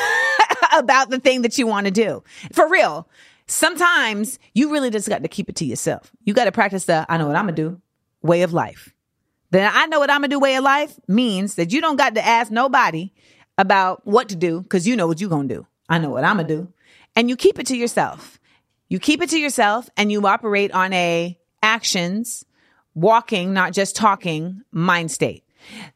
about 0.73 1.11
the 1.11 1.19
thing 1.19 1.43
that 1.43 1.59
you 1.59 1.67
want 1.67 1.87
to 1.87 1.91
do. 1.91 2.23
For 2.53 2.69
real. 2.69 3.09
Sometimes 3.47 4.39
you 4.55 4.73
really 4.73 4.91
just 4.91 5.09
got 5.09 5.23
to 5.23 5.29
keep 5.29 5.49
it 5.49 5.57
to 5.57 5.65
yourself. 5.65 6.11
You 6.25 6.35
got 6.35 6.45
to 6.45 6.53
practice 6.53 6.85
the 6.85 7.07
I 7.09 7.19
know 7.19 7.27
what 7.27 7.37
I'm 7.37 7.45
going 7.45 7.57
to 7.57 7.63
do 7.63 7.83
way 8.23 8.43
of 8.43 8.53
life. 8.53 8.95
Then 9.51 9.71
I 9.73 9.87
know 9.87 9.99
what 9.99 10.11
I'm 10.11 10.21
going 10.21 10.31
to 10.31 10.37
do 10.37 10.41
way 10.41 10.57
of 10.57 10.65
life 10.65 10.99
means 11.07 11.57
that 11.57 11.73
you 11.73 11.81
don't 11.81 11.97
got 11.97 12.15
to 12.15 12.27
ask 12.27 12.51
nobody 12.51 13.13
about 13.59 14.07
what 14.07 14.31
to 14.31 14.37
do 14.37 14.63
because 14.63 14.87
you 14.87 14.97
know 14.97 15.07
what 15.07 15.21
you're 15.21 15.29
going 15.29 15.49
to 15.49 15.55
do. 15.55 15.67
I 15.89 15.99
know 15.99 16.11
what 16.11 16.25
I'm 16.25 16.37
going 16.37 16.49
to 16.49 16.57
do. 16.57 16.73
And 17.15 17.29
you 17.29 17.37
keep 17.37 17.59
it 17.59 17.67
to 17.67 17.77
yourself. 17.77 18.41
You 18.89 18.99
keep 18.99 19.21
it 19.23 19.31
to 19.31 19.39
yourself 19.39 19.91
and 19.97 20.11
you 20.11 20.27
operate 20.27 20.73
on 20.73 20.93
a 20.93 21.39
actions, 21.63 22.45
walking, 22.95 23.53
not 23.53 23.73
just 23.73 23.95
talking 23.97 24.63
mind 24.71 25.11
state. 25.11 25.45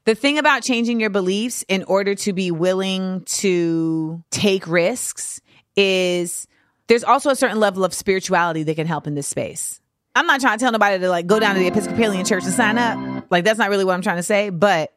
The 0.05 0.15
thing 0.15 0.39
about 0.39 0.63
changing 0.63 1.01
your 1.01 1.11
beliefs 1.11 1.65
in 1.69 1.85
order 1.85 2.15
to 2.17 2.33
be 2.33 2.51
willing 2.51 3.23
to 3.25 4.23
take 4.31 4.67
risks 4.67 5.41
is 5.77 6.47
there's 6.89 7.05
also 7.05 7.31
a 7.31 7.37
certain 7.37 7.59
level 7.59 7.85
of 7.85 7.93
spirituality 7.93 8.63
that 8.65 8.75
can 8.75 8.87
help 8.87 9.07
in 9.07 9.15
this 9.15 9.27
space. 9.27 9.81
I'm 10.15 10.27
not 10.27 10.41
trying 10.41 10.59
to 10.59 10.63
tell 10.63 10.73
nobody 10.73 10.99
to 10.99 11.09
like 11.11 11.27
go 11.27 11.39
down 11.39 11.55
to 11.55 11.61
the 11.61 11.67
Episcopalian 11.67 12.25
church 12.25 12.45
and 12.45 12.53
sign 12.53 12.79
up. 12.79 13.27
Like 13.31 13.45
that's 13.45 13.59
not 13.59 13.69
really 13.69 13.85
what 13.85 13.95
I'm 13.95 14.03
trying 14.03 14.17
to 14.17 14.23
say, 14.23 14.51
but 14.51 14.95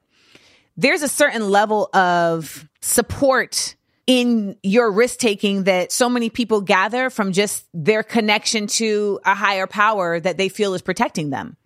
there's 0.78 1.02
a 1.02 1.10
certain 1.10 1.50
level 1.50 1.90
of 1.94 2.68
support 2.82 3.76
in 4.08 4.56
your 4.64 4.92
risk 4.92 5.20
taking 5.20 5.66
that 5.66 5.92
so 5.92 6.10
many 6.10 6.30
people 6.30 6.62
gather 6.62 7.10
from 7.10 7.34
just 7.34 7.68
their 7.74 8.02
connection 8.02 8.66
to 8.66 9.20
a 9.26 9.36
higher 9.36 9.68
power 9.68 10.20
that 10.20 10.38
they 10.38 10.50
feel 10.50 10.74
is 10.74 10.82
protecting 10.82 11.30
them. 11.30 11.58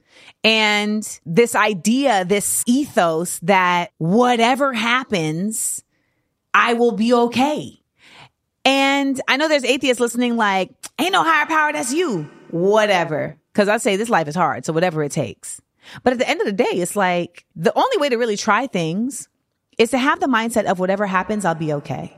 And 0.44 1.08
this 1.25 1.56
idea, 1.56 2.25
this 2.25 2.63
ethos 2.65 3.39
that 3.44 3.92
whatever 3.98 4.74
happens, 4.74 5.84
I 6.53 6.74
will 6.74 6.92
be 6.92 7.13
okay. 7.13 7.80
And 8.65 9.20
I 9.27 9.38
know 9.38 9.48
there's 9.48 9.65
atheists 9.65 10.00
listening, 10.00 10.38
like, 10.38 10.72
ain't 11.00 11.12
no 11.12 11.24
higher 11.24 11.46
power, 11.46 11.74
that's 11.74 11.93
you. 11.93 12.29
Whatever. 12.50 13.38
Cause 13.53 13.67
I 13.67 13.77
say 13.77 13.98
this 13.98 14.10
life 14.10 14.27
is 14.27 14.36
hard, 14.36 14.65
so 14.65 14.74
whatever 14.74 15.03
it 15.03 15.12
takes. 15.12 15.62
But 16.03 16.13
at 16.13 16.20
the 16.20 16.29
end 16.29 16.39
of 16.41 16.48
the 16.48 16.53
day, 16.53 16.63
it's 16.63 16.96
like 16.96 17.46
the 17.55 17.77
only 17.77 17.98
way 17.98 18.10
to 18.10 18.17
really 18.17 18.38
try 18.38 18.67
things 18.67 19.27
is 19.77 19.91
to 19.91 19.98
have 19.98 20.20
the 20.20 20.27
mindset 20.27 20.65
of 20.65 20.79
whatever 20.79 21.05
happens, 21.05 21.46
I'll 21.46 21.55
be 21.55 21.74
okay. 21.74 22.17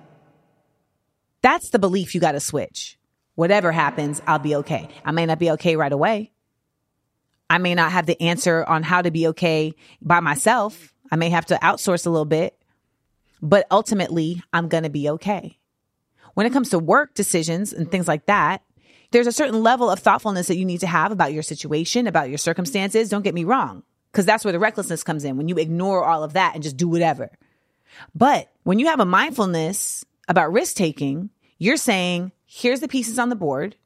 That's 1.42 1.70
the 1.70 1.80
belief 1.80 2.16
you 2.16 2.22
got 2.22 2.34
to 2.34 2.40
switch. 2.40 2.98
Whatever 3.36 3.72
happens, 3.72 4.22
I'll 4.26 4.40
be 4.40 4.56
okay. 4.56 4.88
I 5.04 5.12
may 5.12 5.26
not 5.26 5.40
be 5.40 5.52
okay 5.52 5.76
right 5.76 5.92
away. 5.92 6.32
I 7.50 7.58
may 7.58 7.76
not 7.76 7.92
have 7.92 8.06
the 8.06 8.20
answer 8.22 8.64
on 8.64 8.84
how 8.84 9.02
to 9.02 9.12
be 9.12 9.28
okay 9.28 9.74
by 10.02 10.20
myself. 10.20 10.94
I 11.12 11.16
may 11.18 11.30
have 11.30 11.46
to 11.48 11.56
outsource 11.56 12.08
a 12.08 12.10
little 12.10 12.26
bit, 12.26 12.58
but 13.42 13.68
ultimately, 13.70 14.42
I'm 14.52 14.70
going 14.70 14.84
to 14.84 14.90
be 14.90 15.10
okay. 15.10 15.60
When 16.36 16.46
it 16.46 16.54
comes 16.54 16.70
to 16.70 16.80
work 16.80 17.16
decisions 17.16 17.74
and 17.74 17.90
things 17.90 18.08
like 18.08 18.28
that, 18.28 18.62
there's 19.12 19.28
a 19.28 19.32
certain 19.32 19.64
level 19.64 19.90
of 19.90 20.00
thoughtfulness 20.00 20.48
that 20.48 20.58
you 20.58 20.66
need 20.66 20.82
to 20.82 20.88
have 20.88 21.12
about 21.12 21.34
your 21.34 21.44
situation, 21.44 22.08
about 22.08 22.30
your 22.30 22.38
circumstances. 22.38 23.10
Don't 23.10 23.24
get 23.24 23.34
me 23.34 23.44
wrong, 23.44 23.84
because 24.12 24.26
that's 24.26 24.46
where 24.46 24.52
the 24.52 24.60
recklessness 24.60 25.04
comes 25.04 25.24
in 25.24 25.38
when 25.38 25.48
you 25.48 25.56
ignore 25.58 26.04
all 26.04 26.24
of 26.24 26.34
that 26.34 26.54
and 26.54 26.64
just 26.64 26.78
do 26.78 26.88
whatever. 26.88 27.32
But 28.14 28.52
when 28.64 28.80
you 28.80 28.88
have 28.88 29.00
a 29.00 29.06
mindfulness 29.06 30.06
about 30.28 30.52
risk 30.52 30.76
taking, 30.76 31.30
you're 31.58 31.78
saying, 31.78 32.32
here's 32.46 32.82
the 32.82 32.88
pieces 32.88 33.18
on 33.18 33.30
the 33.30 33.36
board. 33.36 33.78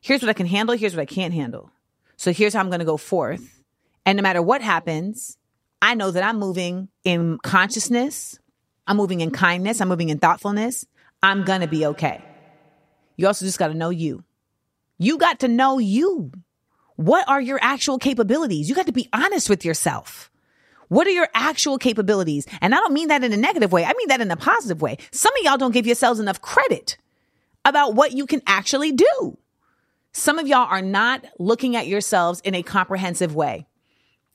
Here's 0.00 0.20
what 0.20 0.28
I 0.28 0.32
can 0.32 0.46
handle. 0.46 0.76
Here's 0.76 0.96
what 0.96 1.02
I 1.02 1.06
can't 1.06 1.32
handle. 1.32 1.70
So 2.16 2.32
here's 2.32 2.54
how 2.54 2.60
I'm 2.60 2.68
going 2.68 2.80
to 2.80 2.84
go 2.84 2.96
forth. 2.96 3.62
And 4.04 4.16
no 4.16 4.22
matter 4.22 4.42
what 4.42 4.62
happens, 4.62 5.38
I 5.80 5.94
know 5.94 6.10
that 6.10 6.24
I'm 6.24 6.40
moving 6.40 6.88
in 7.04 7.38
consciousness. 7.38 8.38
I'm 8.88 8.96
moving 8.96 9.20
in 9.20 9.30
kindness. 9.30 9.80
I'm 9.80 9.88
moving 9.88 10.08
in 10.08 10.18
thoughtfulness. 10.18 10.84
I'm 11.22 11.44
going 11.44 11.60
to 11.60 11.68
be 11.68 11.86
okay. 11.86 12.22
You 13.16 13.26
also 13.26 13.44
just 13.44 13.58
got 13.58 13.68
to 13.68 13.74
know 13.74 13.90
you. 13.90 14.24
You 14.98 15.18
got 15.18 15.40
to 15.40 15.48
know 15.48 15.78
you. 15.78 16.32
What 16.96 17.28
are 17.28 17.40
your 17.40 17.58
actual 17.62 17.98
capabilities? 17.98 18.68
You 18.68 18.74
got 18.74 18.86
to 18.86 18.92
be 18.92 19.08
honest 19.12 19.48
with 19.48 19.64
yourself. 19.64 20.30
What 20.88 21.06
are 21.06 21.10
your 21.10 21.28
actual 21.32 21.78
capabilities? 21.78 22.46
And 22.60 22.74
I 22.74 22.78
don't 22.78 22.92
mean 22.92 23.08
that 23.08 23.24
in 23.24 23.32
a 23.32 23.36
negative 23.36 23.72
way. 23.72 23.84
I 23.84 23.94
mean 23.96 24.08
that 24.08 24.20
in 24.20 24.30
a 24.30 24.36
positive 24.36 24.82
way. 24.82 24.98
Some 25.10 25.34
of 25.38 25.44
y'all 25.44 25.56
don't 25.56 25.72
give 25.72 25.86
yourselves 25.86 26.20
enough 26.20 26.40
credit 26.42 26.98
about 27.64 27.94
what 27.94 28.12
you 28.12 28.26
can 28.26 28.42
actually 28.46 28.92
do. 28.92 29.38
Some 30.12 30.38
of 30.38 30.46
y'all 30.46 30.68
are 30.68 30.82
not 30.82 31.24
looking 31.38 31.76
at 31.76 31.86
yourselves 31.86 32.40
in 32.40 32.54
a 32.54 32.62
comprehensive 32.62 33.34
way. 33.34 33.66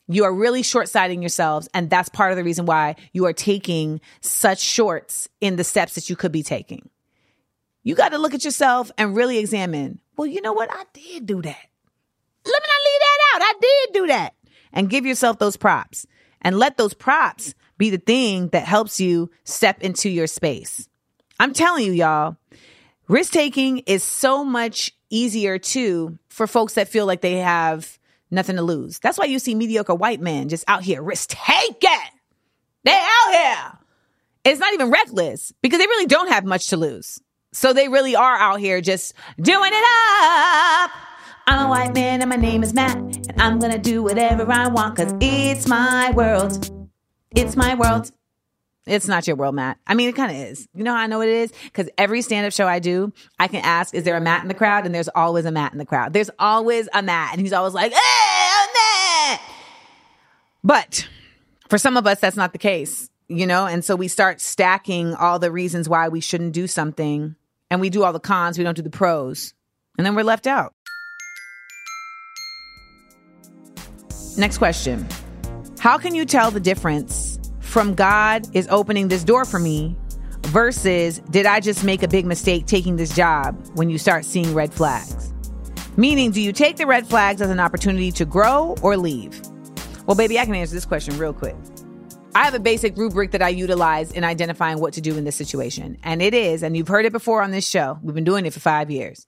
You 0.08 0.24
are 0.24 0.34
really 0.34 0.64
short 0.64 0.88
sighting 0.90 1.22
yourselves. 1.22 1.68
And 1.74 1.90
that's 1.90 2.10
part 2.10 2.32
of 2.32 2.38
the 2.38 2.44
reason 2.44 2.66
why 2.66 2.96
you 3.12 3.26
are 3.26 3.34
taking 3.34 4.00
such 4.22 4.60
shorts 4.60 5.28
in 5.42 5.58
the 5.58 5.64
steps 5.64 5.96
that 5.96 6.10
you 6.10 6.16
could 6.16 6.32
be 6.32 6.44
taking. 6.44 6.90
You 7.84 7.96
got 7.96 8.10
to 8.10 8.18
look 8.18 8.34
at 8.34 8.46
yourself 8.46 8.92
and 8.98 9.16
really 9.16 9.38
examine, 9.38 10.00
well, 10.16 10.28
you 10.28 10.42
know 10.42 10.54
what? 10.54 10.70
I 10.72 10.84
did 10.94 11.26
do 11.26 11.42
that. 11.42 11.66
Let 12.46 12.62
me 12.64 12.68
not 12.68 12.86
leave 12.86 13.02
that 13.02 13.20
out. 13.36 13.42
I 13.42 13.54
did 13.62 13.94
do 13.94 14.08
that. 14.08 14.34
And 14.74 14.90
give 14.90 15.06
yourself 15.06 15.40
those 15.40 15.58
props. 15.58 16.06
and 16.42 16.58
let 16.58 16.78
those 16.78 16.94
props 16.94 17.54
be 17.78 17.90
the 17.90 17.98
thing 17.98 18.50
that 18.50 18.64
helps 18.64 19.00
you 19.00 19.30
step 19.44 19.82
into 19.82 20.10
your 20.10 20.28
space. 20.28 20.88
I'm 21.40 21.54
telling 21.54 21.86
you, 21.86 21.92
y'all, 21.92 22.38
risk 23.08 23.34
taking 23.34 23.80
is 23.80 24.04
so 24.04 24.44
much 24.44 24.92
easier 25.10 25.58
too 25.60 26.18
for 26.30 26.48
folks 26.48 26.74
that 26.74 26.88
feel 26.90 27.06
like 27.06 27.22
they 27.22 27.38
have 27.38 28.00
nothing 28.32 28.56
to 28.56 28.62
lose. 28.62 29.00
That's 29.00 29.18
why 29.18 29.26
you 29.26 29.40
see 29.40 29.56
mediocre 29.56 29.96
white 29.96 30.22
men 30.22 30.50
just 30.50 30.64
out 30.68 30.84
here 30.84 31.02
risk 31.02 31.30
taking. 31.30 31.90
They 32.84 32.92
out 32.92 33.32
here. 33.34 33.80
It's 34.46 34.60
not 34.60 34.74
even 34.74 34.92
reckless 34.92 35.52
because 35.62 35.80
they 35.80 35.88
really 35.88 36.06
don't 36.06 36.30
have 36.30 36.46
much 36.46 36.68
to 36.68 36.78
lose. 36.78 37.20
So 37.52 37.74
they 37.74 37.88
really 37.88 38.16
are 38.16 38.36
out 38.36 38.60
here 38.60 38.82
just 38.82 39.14
doing 39.42 39.72
it 39.74 39.86
up. 39.86 40.92
I'm 41.48 41.66
a 41.66 41.70
white 41.70 41.94
man 41.94 42.22
and 42.22 42.30
my 42.30 42.36
name 42.36 42.62
is 42.62 42.74
Matt, 42.74 42.98
and 42.98 43.42
I'm 43.42 43.58
gonna 43.60 43.78
do 43.78 44.04
whatever 44.04 44.50
I 44.52 44.68
want 44.68 44.96
because 44.96 45.14
it's 45.22 45.68
my 45.68 46.12
world. 46.12 46.70
It's 47.36 47.56
my 47.56 47.76
world. 47.76 48.12
It's 48.88 49.08
not 49.08 49.28
your 49.28 49.36
world, 49.36 49.56
Matt. 49.56 49.78
I 49.86 49.94
mean, 49.94 50.10
it 50.10 50.16
kind 50.16 50.32
of 50.32 50.38
is. 50.38 50.68
You 50.74 50.84
know 50.84 50.94
how 50.94 51.00
I 51.00 51.08
know 51.08 51.20
what 51.20 51.28
it 51.28 51.36
is? 51.36 51.54
Because 51.66 51.90
every 51.98 52.22
stand 52.22 52.46
up 52.46 52.54
show 52.54 52.68
I 52.68 52.80
do, 52.80 53.12
I 53.38 53.48
can 53.48 53.64
ask, 53.64 53.94
is 53.94 54.04
there 54.04 54.16
a 54.16 54.22
Matt 54.22 54.44
in 54.44 54.48
the 54.48 54.54
crowd? 54.54 54.86
And 54.86 54.96
there's 54.96 55.10
always 55.10 55.46
a 55.46 55.52
Matt 55.52 55.74
in 55.74 55.78
the 55.78 55.86
crowd. 55.86 56.14
There's 56.14 56.32
always 56.40 56.88
a 56.94 57.02
Matt. 57.02 57.34
And 57.34 57.42
he's 57.42 57.54
always 57.54 57.74
like, 57.74 57.92
hey, 57.92 58.00
I'm 58.00 58.70
Matt. 58.74 59.42
But 60.64 61.08
for 61.70 61.78
some 61.78 61.98
of 61.98 62.08
us, 62.08 62.20
that's 62.20 62.38
not 62.38 62.54
the 62.54 62.58
case, 62.58 63.10
you 63.28 63.46
know? 63.46 63.66
And 63.66 63.84
so 63.84 63.96
we 63.96 64.08
start 64.08 64.42
stacking 64.42 65.14
all 65.16 65.40
the 65.40 65.52
reasons 65.52 65.90
why 65.90 66.08
we 66.08 66.22
shouldn't 66.22 66.54
do 66.54 66.68
something. 66.68 67.36
And 67.70 67.82
we 67.82 67.90
do 67.90 68.04
all 68.04 68.14
the 68.14 68.20
cons, 68.20 68.58
we 68.58 68.64
don't 68.64 68.76
do 68.76 68.82
the 68.82 68.90
pros. 68.90 69.54
And 69.98 70.06
then 70.06 70.16
we're 70.16 70.24
left 70.24 70.48
out. 70.48 70.74
Next 74.38 74.60
question 74.60 75.08
How 75.80 75.98
can 75.98 76.16
you 76.16 76.26
tell 76.26 76.52
the 76.52 76.60
difference 76.60 77.27
from 77.68 77.94
God 77.94 78.48
is 78.56 78.68
opening 78.70 79.10
this 79.10 79.24
door 79.24 79.46
for 79.46 79.60
me 79.60 79.96
versus 80.48 81.20
did 81.30 81.46
I 81.46 81.60
just 81.60 81.84
make 81.84 82.02
a 82.02 82.08
big 82.08 82.26
mistake 82.26 82.66
taking 82.66 82.96
this 82.96 83.14
job 83.14 83.56
when 83.76 83.90
you 83.90 83.98
start 83.98 84.26
seeing 84.26 84.54
red 84.54 84.74
flags? 84.74 85.34
Meaning, 85.98 86.32
do 86.32 86.42
you 86.42 86.54
take 86.54 86.78
the 86.78 86.86
red 86.86 87.08
flags 87.08 87.42
as 87.42 87.50
an 87.50 87.60
opportunity 87.60 88.12
to 88.14 88.26
grow 88.26 88.76
or 88.82 88.98
leave? 88.98 89.42
Well, 90.06 90.16
baby, 90.16 90.40
I 90.40 90.46
can 90.46 90.56
answer 90.56 90.74
this 90.74 90.86
question 90.86 91.18
real 91.18 91.34
quick. 91.34 91.56
I 92.34 92.46
have 92.46 92.54
a 92.54 92.60
basic 92.60 92.96
rubric 92.96 93.32
that 93.32 93.42
I 93.42 93.50
utilize 93.50 94.12
in 94.12 94.24
identifying 94.24 94.80
what 94.80 94.94
to 94.94 95.02
do 95.02 95.18
in 95.18 95.26
this 95.26 95.36
situation. 95.36 95.98
And 96.04 96.22
it 96.22 96.34
is, 96.34 96.64
and 96.64 96.78
you've 96.78 96.88
heard 96.88 97.06
it 97.06 97.12
before 97.12 97.42
on 97.42 97.52
this 97.52 97.68
show, 97.68 98.00
we've 98.02 98.16
been 98.16 98.24
doing 98.24 98.46
it 98.46 98.54
for 98.54 98.60
five 98.60 98.90
years. 98.90 99.28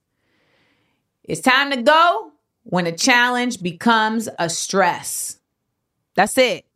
It's 1.24 1.42
time 1.42 1.72
to 1.72 1.82
go 1.82 2.32
when 2.64 2.86
a 2.88 2.96
challenge 2.96 3.62
becomes 3.62 4.30
a 4.38 4.50
stress. 4.50 5.40
That's 6.16 6.38
it. 6.38 6.69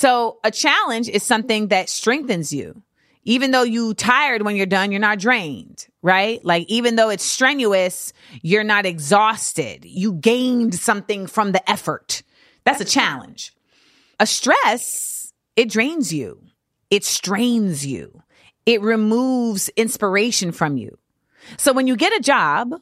So 0.00 0.38
a 0.42 0.50
challenge 0.50 1.10
is 1.10 1.22
something 1.22 1.68
that 1.68 1.90
strengthens 1.90 2.54
you. 2.54 2.82
Even 3.24 3.50
though 3.50 3.64
you 3.64 3.92
tired 3.92 4.40
when 4.40 4.56
you're 4.56 4.64
done, 4.64 4.92
you're 4.92 4.98
not 4.98 5.18
drained, 5.18 5.86
right? 6.00 6.42
Like 6.42 6.64
even 6.70 6.96
though 6.96 7.10
it's 7.10 7.22
strenuous, 7.22 8.14
you're 8.40 8.64
not 8.64 8.86
exhausted. 8.86 9.84
You 9.84 10.14
gained 10.14 10.74
something 10.74 11.26
from 11.26 11.52
the 11.52 11.70
effort. 11.70 12.22
That's 12.64 12.80
a 12.80 12.86
challenge. 12.86 13.52
A 14.18 14.26
stress, 14.26 15.34
it 15.54 15.68
drains 15.68 16.14
you. 16.14 16.40
It 16.88 17.04
strains 17.04 17.84
you. 17.84 18.22
It 18.64 18.80
removes 18.80 19.68
inspiration 19.76 20.50
from 20.50 20.78
you. 20.78 20.96
So 21.58 21.74
when 21.74 21.86
you 21.86 21.94
get 21.94 22.16
a 22.16 22.20
job 22.20 22.72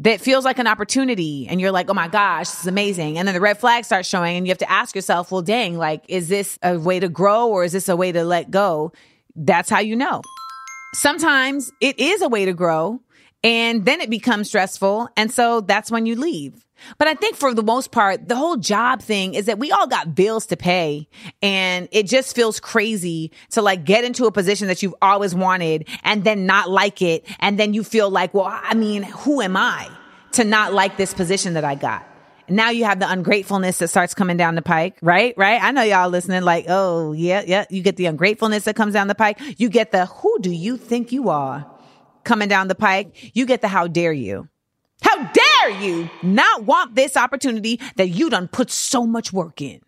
that 0.00 0.20
feels 0.20 0.44
like 0.44 0.58
an 0.58 0.66
opportunity 0.66 1.46
and 1.48 1.60
you're 1.60 1.70
like, 1.70 1.88
oh 1.88 1.94
my 1.94 2.08
gosh, 2.08 2.50
this 2.50 2.60
is 2.60 2.66
amazing. 2.66 3.18
And 3.18 3.28
then 3.28 3.34
the 3.34 3.40
red 3.40 3.58
flag 3.58 3.84
starts 3.84 4.08
showing 4.08 4.36
and 4.36 4.46
you 4.46 4.50
have 4.50 4.58
to 4.58 4.70
ask 4.70 4.94
yourself, 4.94 5.30
well, 5.30 5.42
dang, 5.42 5.78
like, 5.78 6.04
is 6.08 6.28
this 6.28 6.58
a 6.62 6.78
way 6.78 6.98
to 6.98 7.08
grow 7.08 7.48
or 7.48 7.64
is 7.64 7.72
this 7.72 7.88
a 7.88 7.96
way 7.96 8.10
to 8.10 8.24
let 8.24 8.50
go? 8.50 8.92
That's 9.36 9.70
how 9.70 9.80
you 9.80 9.94
know. 9.94 10.22
Sometimes 10.94 11.70
it 11.80 11.98
is 11.98 12.22
a 12.22 12.28
way 12.28 12.44
to 12.44 12.52
grow 12.52 13.00
and 13.44 13.84
then 13.84 14.00
it 14.00 14.10
becomes 14.10 14.48
stressful. 14.48 15.08
And 15.16 15.30
so 15.30 15.60
that's 15.60 15.90
when 15.90 16.06
you 16.06 16.16
leave. 16.16 16.66
But 16.98 17.08
I 17.08 17.14
think 17.14 17.36
for 17.36 17.54
the 17.54 17.62
most 17.62 17.90
part, 17.90 18.28
the 18.28 18.36
whole 18.36 18.56
job 18.56 19.02
thing 19.02 19.34
is 19.34 19.46
that 19.46 19.58
we 19.58 19.70
all 19.72 19.86
got 19.86 20.14
bills 20.14 20.46
to 20.46 20.56
pay 20.56 21.08
and 21.42 21.88
it 21.92 22.06
just 22.06 22.34
feels 22.34 22.60
crazy 22.60 23.32
to 23.50 23.62
like 23.62 23.84
get 23.84 24.04
into 24.04 24.26
a 24.26 24.32
position 24.32 24.68
that 24.68 24.82
you've 24.82 24.94
always 25.02 25.34
wanted 25.34 25.88
and 26.02 26.24
then 26.24 26.46
not 26.46 26.70
like 26.70 27.02
it. 27.02 27.26
And 27.40 27.58
then 27.58 27.74
you 27.74 27.84
feel 27.84 28.10
like, 28.10 28.34
well, 28.34 28.46
I 28.48 28.74
mean, 28.74 29.02
who 29.02 29.40
am 29.40 29.56
I 29.56 29.88
to 30.32 30.44
not 30.44 30.72
like 30.72 30.96
this 30.96 31.14
position 31.14 31.54
that 31.54 31.64
I 31.64 31.74
got? 31.74 32.06
Now 32.48 32.68
you 32.70 32.84
have 32.84 33.00
the 33.00 33.10
ungratefulness 33.10 33.78
that 33.78 33.88
starts 33.88 34.12
coming 34.12 34.36
down 34.36 34.54
the 34.54 34.62
pike, 34.62 34.98
right? 35.00 35.32
Right? 35.36 35.62
I 35.62 35.70
know 35.70 35.82
y'all 35.82 36.10
listening 36.10 36.42
like, 36.42 36.66
oh, 36.68 37.12
yeah, 37.12 37.42
yeah. 37.46 37.64
You 37.70 37.82
get 37.82 37.96
the 37.96 38.04
ungratefulness 38.04 38.64
that 38.64 38.76
comes 38.76 38.92
down 38.92 39.08
the 39.08 39.14
pike. 39.14 39.40
You 39.56 39.70
get 39.70 39.92
the 39.92 40.04
who 40.06 40.38
do 40.40 40.50
you 40.50 40.76
think 40.76 41.10
you 41.10 41.30
are 41.30 41.66
coming 42.24 42.48
down 42.48 42.68
the 42.68 42.74
pike. 42.74 43.36
You 43.36 43.46
get 43.46 43.60
the 43.60 43.68
how 43.68 43.86
dare 43.86 44.12
you. 44.12 44.48
How 45.02 45.22
dare 45.32 45.53
you 45.70 46.08
not 46.22 46.64
want 46.64 46.94
this 46.94 47.16
opportunity 47.16 47.80
that 47.96 48.08
you 48.08 48.30
done 48.30 48.48
put 48.48 48.70
so 48.70 49.06
much 49.06 49.32
work 49.32 49.60
in? 49.60 49.80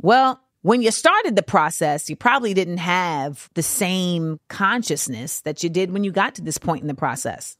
Well, 0.00 0.40
when 0.62 0.80
you 0.80 0.90
started 0.90 1.36
the 1.36 1.42
process, 1.42 2.08
you 2.08 2.16
probably 2.16 2.54
didn't 2.54 2.78
have 2.78 3.50
the 3.54 3.62
same 3.62 4.40
consciousness 4.48 5.40
that 5.40 5.62
you 5.62 5.68
did 5.68 5.92
when 5.92 6.04
you 6.04 6.10
got 6.10 6.36
to 6.36 6.42
this 6.42 6.58
point 6.58 6.82
in 6.82 6.88
the 6.88 6.94
process, 6.94 7.56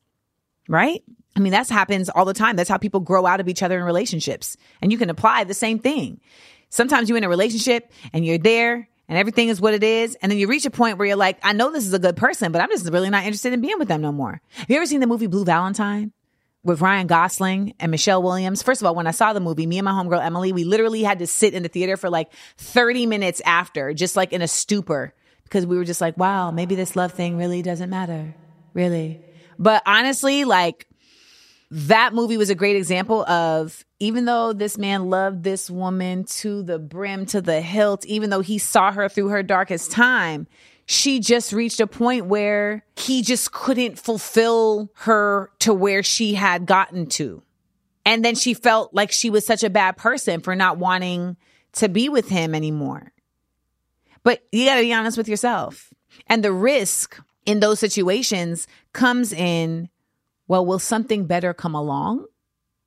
right? 0.69 1.03
I 1.37 1.41
mean, 1.41 1.53
that 1.53 1.69
happens 1.69 2.09
all 2.09 2.25
the 2.25 2.33
time. 2.33 2.57
That's 2.57 2.71
how 2.71 2.79
people 2.79 3.01
grow 3.01 3.27
out 3.27 3.41
of 3.41 3.49
each 3.49 3.63
other 3.63 3.79
in 3.79 3.85
relationships. 3.85 4.57
And 4.81 4.91
you 4.91 4.99
can 4.99 5.11
apply 5.11 5.45
the 5.45 5.55
same 5.55 5.79
thing. 5.79 6.21
Sometimes 6.71 7.09
you're 7.09 7.19
in 7.19 7.25
a 7.25 7.29
relationship 7.29 7.93
and 8.13 8.25
you're 8.25 8.39
there 8.39 8.89
and 9.09 9.19
everything 9.19 9.49
is 9.49 9.61
what 9.61 9.75
it 9.75 9.83
is. 9.83 10.17
And 10.23 10.33
then 10.33 10.39
you 10.39 10.49
reach 10.49 10.65
a 10.65 10.71
point 10.71 10.97
where 10.97 11.07
you're 11.07 11.17
like, 11.17 11.39
I 11.43 11.53
know 11.53 11.71
this 11.71 11.87
is 11.87 11.93
a 11.93 11.99
good 11.99 12.17
person, 12.17 12.53
but 12.53 12.63
I'm 12.63 12.71
just 12.71 12.89
really 12.91 13.11
not 13.11 13.25
interested 13.25 13.53
in 13.53 13.61
being 13.61 13.79
with 13.79 13.89
them 13.89 14.01
no 14.01 14.13
more. 14.13 14.41
Have 14.55 14.71
you 14.71 14.77
ever 14.77 14.87
seen 14.87 15.01
the 15.01 15.07
movie 15.07 15.27
Blue 15.27 15.45
Valentine? 15.45 16.13
With 16.65 16.81
Ryan 16.81 17.07
Gosling 17.07 17.75
and 17.79 17.91
Michelle 17.91 18.23
Williams. 18.23 18.63
First 18.63 18.81
of 18.81 18.87
all, 18.87 18.95
when 18.95 19.07
I 19.07 19.13
saw 19.13 19.33
the 19.33 19.41
movie, 19.41 19.67
me 19.67 19.79
and 19.79 19.85
my 19.85 19.93
homegirl 19.93 20.25
Emily, 20.25 20.53
we 20.53 20.65
literally 20.65 21.03
had 21.03 21.21
to 21.21 21.27
sit 21.27 21.55
in 21.55 21.63
the 21.63 21.69
theater 21.69 21.97
for 21.97 22.11
like 22.11 22.33
30 22.57 23.07
minutes 23.07 23.43
after, 23.45 23.93
just 23.93 24.17
like 24.17 24.33
in 24.33 24.43
a 24.43 24.49
stupor, 24.49 25.15
because 25.45 25.67
we 25.67 25.77
were 25.77 25.85
just 25.85 26.01
like, 26.01 26.17
wow, 26.17 26.51
maybe 26.51 26.75
this 26.75 26.97
love 26.97 27.13
thing 27.13 27.37
really 27.37 27.63
doesn't 27.63 27.91
matter. 27.91 28.35
Really. 28.73 29.21
But 29.59 29.83
honestly, 29.87 30.45
like, 30.45 30.89
that 31.71 32.15
movie 32.15 32.37
was 32.37 32.51
a 32.51 32.55
great 32.55 32.77
example 32.77 33.25
of 33.29 33.85
even 33.99 34.27
though 34.27 34.53
this 34.53 34.79
man 34.79 35.11
loved 35.11 35.43
this 35.43 35.69
woman 35.69 36.25
to 36.25 36.63
the 36.63 36.79
brim, 36.79 37.27
to 37.27 37.41
the 37.41 37.61
hilt, 37.61 38.07
even 38.07 38.31
though 38.31 38.41
he 38.41 38.59
saw 38.59 38.93
her 38.93 39.09
through 39.09 39.29
her 39.29 39.43
darkest 39.43 39.91
time, 39.91 40.47
she 40.87 41.21
just 41.21 41.53
reached 41.53 41.81
a 41.81 41.87
point 41.87 42.27
where 42.27 42.85
he 42.97 43.23
just 43.23 43.53
couldn't 43.53 43.99
fulfill 43.99 44.91
her 44.95 45.51
to 45.61 45.73
where 45.73 46.03
she 46.03 46.35
had 46.35 46.67
gotten 46.67 47.07
to. 47.07 47.43
And 48.05 48.25
then 48.25 48.35
she 48.35 48.53
felt 48.53 48.93
like 48.93 49.11
she 49.11 49.31
was 49.31 49.47
such 49.47 49.65
a 49.65 49.71
bad 49.71 49.97
person 49.97 50.41
for 50.41 50.55
not 50.55 50.77
wanting 50.77 51.37
to 51.73 51.89
be 51.89 52.09
with 52.09 52.29
him 52.29 52.55
anymore. 52.55 53.13
But 54.23 54.43
you 54.53 54.67
got 54.67 54.77
to 54.77 54.83
be 54.83 54.93
honest 54.93 55.17
with 55.17 55.29
yourself. 55.29 55.93
And 56.27 56.45
the 56.45 56.53
risk 56.53 57.19
in 57.47 57.61
those 57.61 57.81
situations 57.81 58.67
comes 58.93 59.33
in 59.33 59.89
well, 60.47 60.67
will 60.67 60.79
something 60.79 61.27
better 61.27 61.55
come 61.55 61.75
along? 61.75 62.27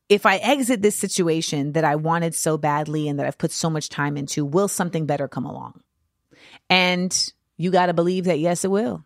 If 0.10 0.26
I 0.26 0.38
exit 0.38 0.82
this 0.82 0.96
situation 0.96 1.74
that 1.74 1.84
I 1.84 1.96
wanted 1.96 2.36
so 2.36 2.58
badly 2.58 3.08
and 3.08 3.20
that 3.20 3.26
I've 3.26 3.38
put 3.38 3.52
so 3.52 3.70
much 3.70 3.90
time 3.90 4.16
into, 4.16 4.46
will 4.46 4.68
something 4.68 5.06
better 5.06 5.28
come 5.28 5.46
along? 5.46 5.82
And 6.70 7.34
you 7.58 7.72
got 7.72 7.88
to 7.88 7.94
believe 7.94 8.26
that, 8.26 8.40
yes, 8.40 8.64
it 8.64 8.72
will. 8.72 9.04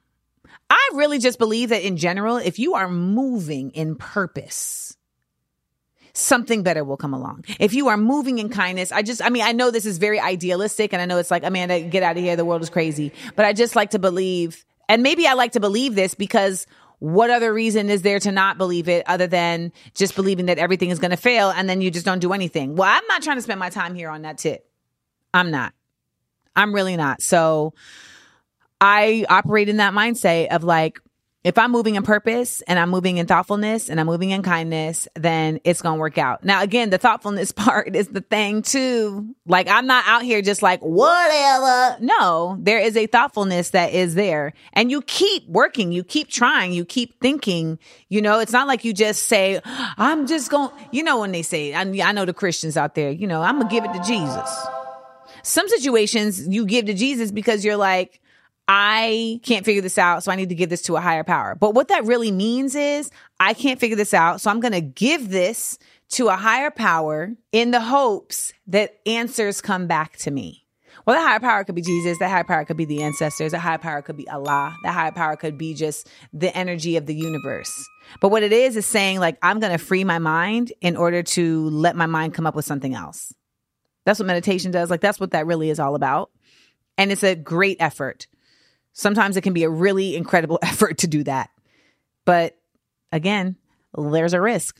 I 0.70 0.90
really 0.94 1.20
just 1.20 1.40
believe 1.40 1.70
that 1.70 1.84
in 1.84 1.98
general, 1.98 2.38
if 2.38 2.60
you 2.60 2.76
are 2.76 2.90
moving 2.90 3.72
in 3.72 3.96
purpose, 3.96 4.96
something 6.14 6.64
better 6.64 6.84
will 6.84 6.98
come 6.98 7.14
along. 7.14 7.46
If 7.60 7.74
you 7.74 7.88
are 7.88 7.98
moving 7.98 8.40
in 8.40 8.50
kindness, 8.50 8.92
I 8.92 9.02
just, 9.02 9.22
I 9.24 9.30
mean, 9.30 9.44
I 9.44 9.52
know 9.54 9.72
this 9.72 9.86
is 9.86 9.98
very 9.98 10.20
idealistic 10.20 10.94
and 10.94 11.02
I 11.02 11.06
know 11.06 11.18
it's 11.18 11.32
like, 11.32 11.44
Amanda, 11.44 11.82
get 11.82 12.04
out 12.04 12.18
of 12.18 12.24
here. 12.24 12.36
The 12.36 12.46
world 12.46 12.62
is 12.62 12.70
crazy. 12.70 13.14
But 13.36 13.46
I 13.46 13.54
just 13.54 13.76
like 13.76 13.92
to 13.92 14.00
believe, 14.00 14.66
and 14.88 15.04
maybe 15.04 15.28
I 15.28 15.34
like 15.34 15.54
to 15.54 15.60
believe 15.60 15.96
this 15.96 16.14
because 16.14 16.68
what 17.00 17.30
other 17.30 17.52
reason 17.54 17.90
is 17.90 18.02
there 18.04 18.20
to 18.20 18.32
not 18.32 18.58
believe 18.58 18.88
it 18.88 19.04
other 19.08 19.28
than 19.28 19.72
just 19.96 20.16
believing 20.16 20.46
that 20.48 20.60
everything 20.60 20.90
is 20.90 21.00
going 21.00 21.12
to 21.12 21.18
fail 21.18 21.50
and 21.50 21.68
then 21.68 21.82
you 21.82 21.90
just 21.90 22.06
don't 22.06 22.20
do 22.20 22.34
anything? 22.34 22.76
Well, 22.76 22.90
I'm 22.90 23.06
not 23.08 23.24
trying 23.24 23.38
to 23.38 23.42
spend 23.42 23.60
my 23.60 23.70
time 23.70 23.96
here 23.96 24.10
on 24.10 24.22
that 24.22 24.38
tip. 24.38 24.70
I'm 25.34 25.52
not. 25.52 25.74
I'm 26.56 26.76
really 26.76 26.98
not. 26.98 27.22
So, 27.22 27.74
I 28.82 29.26
operate 29.30 29.70
in 29.70 29.78
that 29.78 29.94
mindset 29.94 30.48
of 30.48 30.64
like, 30.64 31.00
if 31.44 31.58
I'm 31.58 31.72
moving 31.72 31.96
in 31.96 32.04
purpose 32.04 32.62
and 32.62 32.78
I'm 32.78 32.90
moving 32.90 33.18
in 33.18 33.26
thoughtfulness 33.26 33.90
and 33.90 34.00
I'm 34.00 34.06
moving 34.06 34.30
in 34.30 34.44
kindness, 34.44 35.08
then 35.16 35.60
it's 35.64 35.82
going 35.82 35.96
to 35.96 36.00
work 36.00 36.20
out. 36.20 36.44
Now, 36.44 36.62
again, 36.62 36.92
the 36.92 37.00
thoughtfulness 37.00 37.52
part 37.56 37.96
is 37.96 38.10
the 38.10 38.22
thing 38.22 38.62
too. 38.62 39.36
Like, 39.48 39.68
I'm 39.68 39.88
not 39.88 40.04
out 40.08 40.22
here 40.22 40.42
just 40.44 40.62
like, 40.62 40.82
whatever. 40.82 41.98
No, 42.00 42.58
there 42.60 42.80
is 42.80 42.96
a 42.96 43.08
thoughtfulness 43.08 43.72
that 43.72 43.92
is 43.92 44.14
there 44.14 44.54
and 44.74 44.92
you 44.92 45.02
keep 45.02 45.48
working. 45.48 45.92
You 45.92 46.04
keep 46.04 46.28
trying. 46.28 46.74
You 46.74 46.86
keep 46.86 47.20
thinking, 47.22 47.80
you 48.10 48.22
know, 48.22 48.40
it's 48.40 48.52
not 48.52 48.68
like 48.68 48.84
you 48.84 48.94
just 48.94 49.24
say, 49.24 49.62
ah, 49.66 49.96
I'm 49.98 50.28
just 50.28 50.52
going, 50.52 50.70
you 50.92 51.04
know, 51.04 51.20
when 51.22 51.32
they 51.32 51.42
say, 51.42 51.74
I, 51.74 51.82
I 51.82 52.12
know 52.12 52.26
the 52.26 52.34
Christians 52.34 52.78
out 52.78 52.94
there, 52.94 53.10
you 53.10 53.26
know, 53.26 53.42
I'm 53.42 53.58
going 53.58 53.68
to 53.68 53.74
give 53.74 53.84
it 53.84 53.94
to 53.94 54.04
Jesus. 54.04 54.68
Some 55.44 55.68
situations 55.70 56.48
you 56.48 56.68
give 56.68 56.86
to 56.86 56.94
Jesus 56.94 57.32
because 57.32 57.66
you're 57.66 57.78
like, 57.78 58.21
I 58.74 59.42
can't 59.44 59.66
figure 59.66 59.82
this 59.82 59.98
out, 59.98 60.24
so 60.24 60.32
I 60.32 60.38
need 60.38 60.48
to 60.48 60.56
give 60.56 60.70
this 60.70 60.84
to 60.84 60.96
a 60.96 61.02
higher 61.02 61.26
power. 61.26 61.56
But 61.56 61.76
what 61.76 61.90
that 61.90 62.06
really 62.06 62.32
means 62.32 62.74
is, 62.74 63.12
I 63.38 63.54
can't 63.54 63.82
figure 63.82 63.98
this 63.98 64.14
out, 64.14 64.40
so 64.40 64.50
I'm 64.50 64.62
going 64.62 64.72
to 64.72 64.80
give 64.80 65.28
this 65.28 65.78
to 66.12 66.30
a 66.30 66.38
higher 66.38 66.72
power 66.72 67.34
in 67.52 67.72
the 67.72 67.82
hopes 67.82 68.54
that 68.68 69.02
answers 69.06 69.60
come 69.60 69.88
back 69.88 70.16
to 70.20 70.32
me. 70.32 70.66
Well, 71.06 71.18
that 71.18 71.28
higher 71.28 71.42
power 71.42 71.66
could 71.66 71.76
be 71.76 71.82
Jesus. 71.82 72.18
That 72.20 72.30
higher 72.30 72.46
power 72.46 72.64
could 72.64 72.78
be 72.78 72.86
the 72.86 73.04
ancestors. 73.04 73.52
That 73.52 73.60
higher 73.60 73.78
power 73.78 74.02
could 74.02 74.16
be 74.16 74.30
Allah. 74.30 74.74
That 74.84 74.94
higher 74.94 75.12
power 75.12 75.36
could 75.36 75.58
be 75.58 75.74
just 75.74 76.10
the 76.32 76.56
energy 76.56 76.96
of 76.96 77.06
the 77.06 77.16
universe. 77.16 77.74
But 78.22 78.30
what 78.30 78.42
it 78.42 78.54
is 78.54 78.78
is 78.78 78.86
saying, 78.86 79.20
like, 79.20 79.38
I'm 79.42 79.60
going 79.60 79.74
to 79.74 79.84
free 79.84 80.06
my 80.06 80.20
mind 80.20 80.72
in 80.80 80.96
order 80.96 81.24
to 81.24 81.70
let 81.72 81.98
my 81.98 82.06
mind 82.06 82.36
come 82.36 82.48
up 82.48 82.56
with 82.56 82.64
something 82.64 82.96
else. 82.96 83.34
That's 84.06 84.18
what 84.18 84.28
meditation 84.28 84.72
does. 84.72 84.90
Like, 84.90 85.02
that's 85.02 85.20
what 85.20 85.32
that 85.32 85.46
really 85.46 85.70
is 85.70 85.80
all 85.80 85.96
about. 85.96 86.32
And 86.98 87.12
it's 87.12 87.24
a 87.24 87.36
great 87.36 87.78
effort. 87.82 88.28
Sometimes 88.94 89.38
it 89.38 89.42
can 89.42 89.54
be 89.54 89.64
a 89.64 89.70
really 89.70 90.16
incredible 90.16 90.60
effort 90.64 91.00
to 91.00 91.08
do 91.08 91.24
that. 91.24 91.50
But 92.26 92.58
again, 93.12 93.56
there's 93.96 94.34
a 94.34 94.42
risk. 94.42 94.80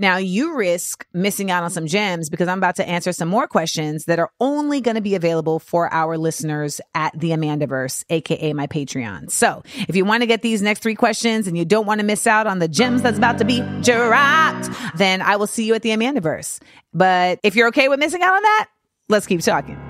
Now 0.00 0.16
you 0.16 0.56
risk 0.56 1.06
missing 1.12 1.50
out 1.50 1.62
on 1.62 1.68
some 1.68 1.86
gems 1.86 2.30
because 2.30 2.48
I'm 2.48 2.56
about 2.56 2.76
to 2.76 2.88
answer 2.88 3.12
some 3.12 3.28
more 3.28 3.46
questions 3.46 4.06
that 4.06 4.18
are 4.18 4.30
only 4.40 4.80
going 4.80 4.94
to 4.94 5.02
be 5.02 5.14
available 5.14 5.58
for 5.58 5.92
our 5.92 6.16
listeners 6.16 6.80
at 6.94 7.12
the 7.20 7.32
Amandaverse, 7.32 8.04
aka 8.08 8.54
my 8.54 8.66
Patreon. 8.66 9.30
So 9.30 9.62
if 9.76 9.94
you 9.94 10.06
want 10.06 10.22
to 10.22 10.26
get 10.26 10.40
these 10.40 10.62
next 10.62 10.82
three 10.82 10.94
questions 10.94 11.46
and 11.46 11.58
you 11.58 11.66
don't 11.66 11.84
want 11.84 12.00
to 12.00 12.06
miss 12.06 12.26
out 12.26 12.46
on 12.46 12.60
the 12.60 12.68
gems 12.68 13.02
that's 13.02 13.18
about 13.18 13.36
to 13.38 13.44
be 13.44 13.60
dropped, 13.82 14.70
then 14.96 15.20
I 15.20 15.36
will 15.36 15.46
see 15.46 15.66
you 15.66 15.74
at 15.74 15.82
the 15.82 15.90
Amandaverse. 15.90 16.62
But 16.94 17.38
if 17.42 17.54
you're 17.54 17.68
okay 17.68 17.88
with 17.88 18.00
missing 18.00 18.22
out 18.22 18.32
on 18.32 18.42
that, 18.42 18.68
let's 19.10 19.26
keep 19.26 19.42
talking. 19.42 19.89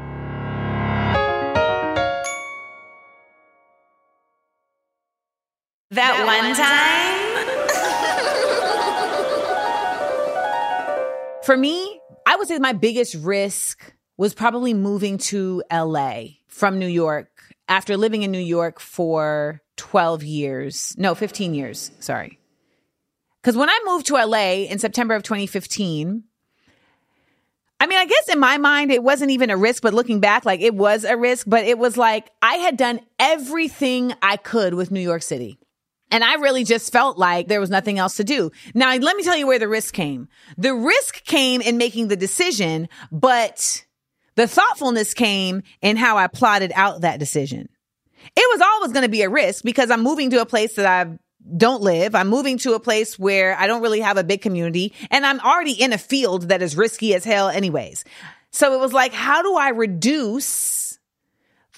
That, 5.92 6.24
one 6.24 6.55
time? 6.55 7.20
For 11.44 11.57
me, 11.57 12.00
I 12.26 12.37
would 12.37 12.46
say 12.46 12.59
my 12.59 12.72
biggest 12.72 13.16
risk 13.16 13.92
was 14.16 14.35
probably 14.35 14.74
moving 14.74 15.18
to 15.18 15.64
LA 15.72 16.24
from 16.46 16.79
New 16.79 16.87
York 16.87 17.29
after 17.68 17.96
living 17.96 18.22
in 18.22 18.31
New 18.31 18.38
York 18.38 18.79
for 18.79 19.62
12 19.76 20.22
years. 20.22 20.94
No, 20.98 21.14
15 21.14 21.55
years. 21.55 21.90
Sorry. 22.00 22.38
Because 23.40 23.57
when 23.57 23.70
I 23.70 23.81
moved 23.87 24.07
to 24.09 24.14
LA 24.14 24.66
in 24.68 24.79
September 24.79 25.14
of 25.14 25.22
2015, 25.22 26.24
I 27.81 27.87
mean, 27.87 27.98
I 27.98 28.05
guess 28.05 28.29
in 28.29 28.38
my 28.38 28.59
mind, 28.59 28.92
it 28.92 29.03
wasn't 29.03 29.31
even 29.31 29.48
a 29.48 29.57
risk, 29.57 29.83
but 29.83 29.94
looking 29.94 30.20
back, 30.20 30.44
like 30.44 30.61
it 30.61 30.74
was 30.74 31.05
a 31.05 31.16
risk, 31.16 31.46
but 31.48 31.64
it 31.64 31.79
was 31.79 31.96
like 31.96 32.31
I 32.42 32.57
had 32.57 32.76
done 32.76 33.00
everything 33.18 34.12
I 34.20 34.37
could 34.37 34.74
with 34.74 34.90
New 34.90 35.00
York 35.00 35.22
City. 35.22 35.60
And 36.11 36.25
I 36.25 36.35
really 36.35 36.64
just 36.64 36.92
felt 36.92 37.18
like 37.18 37.49
there 37.49 37.61
was 37.61 37.70
nothing 37.70 37.99
else 37.99 38.16
to 38.16 38.25
do. 38.25 38.51
Now, 38.75 38.94
let 38.96 39.16
me 39.16 39.23
tell 39.23 39.37
you 39.37 39.46
where 39.46 39.59
the 39.59 39.68
risk 39.68 39.94
came. 39.94 40.29
The 40.59 40.75
risk 40.75 41.25
came 41.25 41.61
in 41.61 41.79
making 41.79 42.09
the 42.09 42.16
decision, 42.16 42.88
but 43.12 43.85
the 44.35 44.49
thoughtfulness 44.49 45.14
came 45.14 45.62
in 45.83 45.96
how 45.96 46.16
I 46.16 46.27
plotted 46.27 46.73
out 46.75 47.03
that 47.03 47.18
decision. 47.18 47.68
It 48.37 48.59
was 48.59 48.61
always 48.61 48.92
going 48.92 49.05
to 49.05 49.09
be 49.11 49.23
a 49.23 49.31
risk 49.31 49.64
because 49.64 49.90
I'm 49.90 50.03
moving 50.03 50.31
to 50.31 50.40
a 50.40 50.46
place 50.46 50.75
that 50.75 50.87
I 50.87 51.18
don't 51.57 51.83
live. 51.83 52.14
I'm 52.14 52.29
moving 52.29 52.59
to 52.59 52.75
a 52.75 52.81
place 52.81 53.18
where 53.18 53.57
I 53.57 53.66
don't 53.66 53.83
really 53.83 54.01
have 54.01 54.16
a 54.16 54.25
big 54.25 54.42
community 54.42 54.92
and 55.11 55.25
I'm 55.25 55.40
already 55.40 55.73
in 55.73 55.92
a 55.92 55.99
field 55.99 56.49
that 56.49 56.62
is 56.62 56.77
risky 56.77 57.14
as 57.14 57.25
hell 57.25 57.49
anyways. 57.49 58.05
So 58.51 58.75
it 58.75 58.81
was 58.81 58.92
like, 58.92 59.12
how 59.12 59.42
do 59.42 59.57
I 59.57 59.70
reduce 59.70 60.99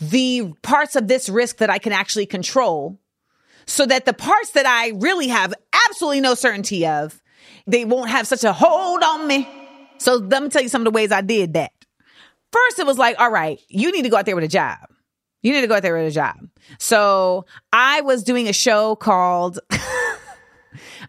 the 0.01 0.53
parts 0.63 0.97
of 0.97 1.07
this 1.07 1.29
risk 1.29 1.59
that 1.59 1.71
I 1.71 1.79
can 1.79 1.93
actually 1.93 2.27
control 2.27 2.99
so 3.67 3.87
that 3.87 4.05
the 4.05 4.13
parts 4.13 4.51
that 4.53 4.67
I 4.67 4.91
really 4.97 5.29
have 5.29 5.55
absolutely 5.89 6.21
no 6.21 6.35
certainty 6.35 6.87
of, 6.87 7.21
they 7.67 7.85
won't 7.85 8.11
have 8.11 8.27
such 8.27 8.45
a 8.45 8.53
hold 8.53 9.03
on 9.03 9.27
me. 9.27 9.49
So 9.99 10.17
let 10.17 10.43
me 10.43 10.49
tell 10.49 10.63
you 10.63 10.69
some 10.69 10.83
of 10.83 10.85
the 10.85 10.91
ways 10.91 11.13
I 11.13 11.21
did 11.21 11.55
that. 11.55 11.73
First, 12.53 12.79
it 12.79 12.87
was 12.87 12.99
like, 12.99 13.19
all 13.19 13.31
right, 13.31 13.61
you 13.69 13.93
need 13.93 14.03
to 14.03 14.09
go 14.09 14.17
out 14.17 14.27
there 14.27 14.35
with 14.35 14.45
a 14.45 14.49
job. 14.49 14.79
You 15.43 15.53
need 15.53 15.63
to 15.63 15.67
go 15.67 15.77
out 15.77 15.83
there 15.83 15.97
with 15.97 16.07
a 16.07 16.11
job. 16.11 16.37
So 16.79 17.47
I 17.73 18.03
was 18.03 18.23
doing 18.23 18.49
a 18.49 18.53
show 18.53 18.95
called, 18.95 19.59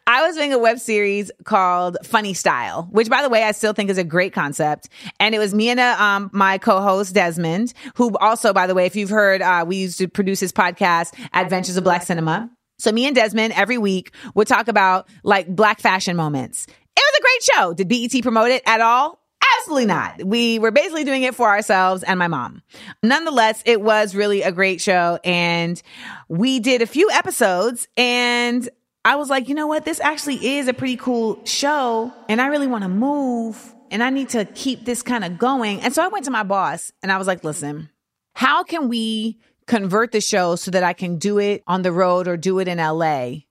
I 0.05 0.27
was 0.27 0.35
doing 0.35 0.51
a 0.51 0.57
web 0.57 0.79
series 0.79 1.31
called 1.45 1.97
Funny 2.03 2.33
Style, 2.33 2.87
which 2.91 3.09
by 3.09 3.21
the 3.21 3.29
way, 3.29 3.43
I 3.43 3.51
still 3.51 3.73
think 3.73 3.89
is 3.89 3.97
a 3.97 4.03
great 4.03 4.33
concept. 4.33 4.89
And 5.19 5.33
it 5.33 5.39
was 5.39 5.53
me 5.53 5.69
and 5.69 5.79
uh, 5.79 5.95
um, 5.97 6.29
my 6.33 6.57
co-host 6.57 7.13
Desmond, 7.13 7.73
who 7.95 8.17
also, 8.17 8.51
by 8.51 8.67
the 8.67 8.75
way, 8.75 8.85
if 8.85 8.95
you've 8.95 9.09
heard, 9.09 9.41
uh, 9.41 9.63
we 9.65 9.77
used 9.77 9.97
to 9.99 10.07
produce 10.07 10.39
his 10.39 10.51
podcast, 10.51 11.13
Adventures 11.33 11.77
of 11.77 11.83
Black 11.83 12.03
Cinema. 12.03 12.49
So 12.79 12.91
me 12.91 13.05
and 13.05 13.15
Desmond 13.15 13.53
every 13.53 13.77
week 13.77 14.13
would 14.35 14.47
talk 14.47 14.67
about 14.67 15.07
like 15.23 15.47
black 15.47 15.79
fashion 15.79 16.17
moments. 16.17 16.67
It 16.67 16.73
was 16.97 17.17
a 17.17 17.21
great 17.21 17.43
show. 17.43 17.73
Did 17.73 17.87
BET 17.87 18.21
promote 18.21 18.51
it 18.51 18.61
at 18.65 18.81
all? 18.81 19.19
Absolutely 19.59 19.85
not. 19.85 20.23
We 20.23 20.59
were 20.59 20.71
basically 20.71 21.03
doing 21.03 21.23
it 21.23 21.35
for 21.35 21.47
ourselves 21.47 22.03
and 22.03 22.19
my 22.19 22.27
mom. 22.27 22.61
Nonetheless, 23.01 23.61
it 23.65 23.81
was 23.81 24.15
really 24.15 24.41
a 24.41 24.51
great 24.51 24.81
show 24.81 25.19
and 25.23 25.81
we 26.27 26.59
did 26.59 26.81
a 26.81 26.87
few 26.87 27.09
episodes 27.11 27.87
and 27.95 28.67
I 29.05 29.15
was 29.15 29.29
like, 29.29 29.49
you 29.49 29.55
know 29.55 29.67
what? 29.67 29.85
This 29.85 29.99
actually 29.99 30.57
is 30.57 30.67
a 30.67 30.73
pretty 30.73 30.95
cool 30.95 31.43
show 31.45 32.13
and 32.29 32.41
I 32.41 32.47
really 32.47 32.67
want 32.67 32.83
to 32.83 32.89
move 32.89 33.75
and 33.91 34.01
I 34.01 34.09
need 34.09 34.29
to 34.29 34.45
keep 34.45 34.85
this 34.85 35.01
kind 35.01 35.25
of 35.25 35.37
going. 35.37 35.81
And 35.81 35.93
so 35.93 36.03
I 36.03 36.07
went 36.07 36.25
to 36.25 36.31
my 36.31 36.43
boss 36.43 36.91
and 37.01 37.11
I 37.11 37.17
was 37.17 37.27
like, 37.27 37.43
listen, 37.43 37.89
how 38.33 38.63
can 38.63 38.87
we 38.87 39.39
convert 39.67 40.11
the 40.11 40.21
show 40.21 40.55
so 40.55 40.71
that 40.71 40.83
I 40.83 40.93
can 40.93 41.17
do 41.17 41.37
it 41.37 41.63
on 41.67 41.81
the 41.81 41.91
road 41.91 42.27
or 42.27 42.37
do 42.37 42.59
it 42.59 42.67
in 42.67 42.77
LA 42.77 43.41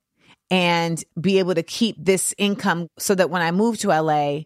and 0.50 1.02
be 1.20 1.38
able 1.38 1.54
to 1.54 1.62
keep 1.62 1.96
this 1.98 2.34
income 2.38 2.88
so 2.98 3.14
that 3.14 3.30
when 3.30 3.42
I 3.42 3.50
move 3.50 3.78
to 3.78 3.88
LA, 3.88 4.40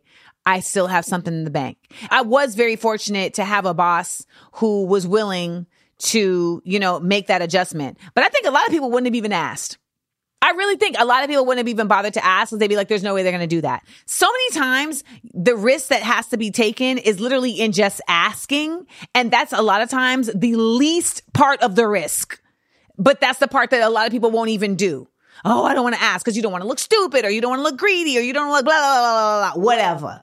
I 0.44 0.60
still 0.60 0.86
have 0.86 1.04
something 1.04 1.34
in 1.34 1.44
the 1.44 1.50
bank. 1.50 1.78
I 2.10 2.22
was 2.22 2.54
very 2.54 2.76
fortunate 2.76 3.34
to 3.34 3.44
have 3.44 3.66
a 3.66 3.74
boss 3.74 4.24
who 4.54 4.86
was 4.86 5.06
willing 5.06 5.66
to, 5.98 6.62
you 6.64 6.78
know, 6.78 7.00
make 7.00 7.28
that 7.28 7.42
adjustment. 7.42 7.98
But 8.14 8.24
I 8.24 8.28
think 8.28 8.46
a 8.46 8.50
lot 8.50 8.66
of 8.66 8.70
people 8.72 8.90
wouldn't 8.90 9.06
have 9.06 9.14
even 9.16 9.32
asked. 9.32 9.78
I 10.42 10.50
really 10.50 10.76
think 10.76 10.96
a 10.98 11.04
lot 11.04 11.24
of 11.24 11.30
people 11.30 11.44
wouldn't 11.46 11.66
have 11.66 11.68
even 11.68 11.88
bothered 11.88 12.14
to 12.14 12.24
ask 12.24 12.50
because 12.50 12.58
they'd 12.60 12.68
be 12.68 12.76
like, 12.76 12.88
there's 12.88 13.02
no 13.02 13.14
way 13.14 13.22
they're 13.22 13.32
going 13.32 13.40
to 13.40 13.46
do 13.46 13.62
that. 13.62 13.82
So 14.04 14.26
many 14.26 14.50
times 14.50 15.02
the 15.32 15.56
risk 15.56 15.88
that 15.88 16.02
has 16.02 16.28
to 16.28 16.36
be 16.36 16.50
taken 16.50 16.98
is 16.98 17.20
literally 17.20 17.52
in 17.52 17.72
just 17.72 18.00
asking. 18.06 18.86
And 19.14 19.30
that's 19.30 19.52
a 19.52 19.62
lot 19.62 19.82
of 19.82 19.88
times 19.88 20.30
the 20.34 20.54
least 20.54 21.22
part 21.32 21.62
of 21.62 21.74
the 21.74 21.88
risk. 21.88 22.40
But 22.98 23.20
that's 23.20 23.38
the 23.38 23.48
part 23.48 23.70
that 23.70 23.82
a 23.82 23.88
lot 23.88 24.06
of 24.06 24.12
people 24.12 24.30
won't 24.30 24.50
even 24.50 24.76
do. 24.76 25.08
Oh, 25.44 25.64
I 25.64 25.74
don't 25.74 25.84
want 25.84 25.96
to 25.96 26.02
ask 26.02 26.24
because 26.24 26.36
you 26.36 26.42
don't 26.42 26.52
want 26.52 26.62
to 26.62 26.68
look 26.68 26.78
stupid 26.78 27.24
or 27.24 27.30
you 27.30 27.40
don't 27.40 27.50
want 27.50 27.60
to 27.60 27.64
look 27.64 27.78
greedy 27.78 28.18
or 28.18 28.20
you 28.20 28.32
don't 28.32 28.48
want 28.48 28.66
to 28.66 28.70
look 28.70 28.76
blah, 28.76 28.80
blah, 28.80 29.00
blah, 29.00 29.52
blah, 29.52 29.54
blah, 29.54 29.62
whatever. 29.62 30.22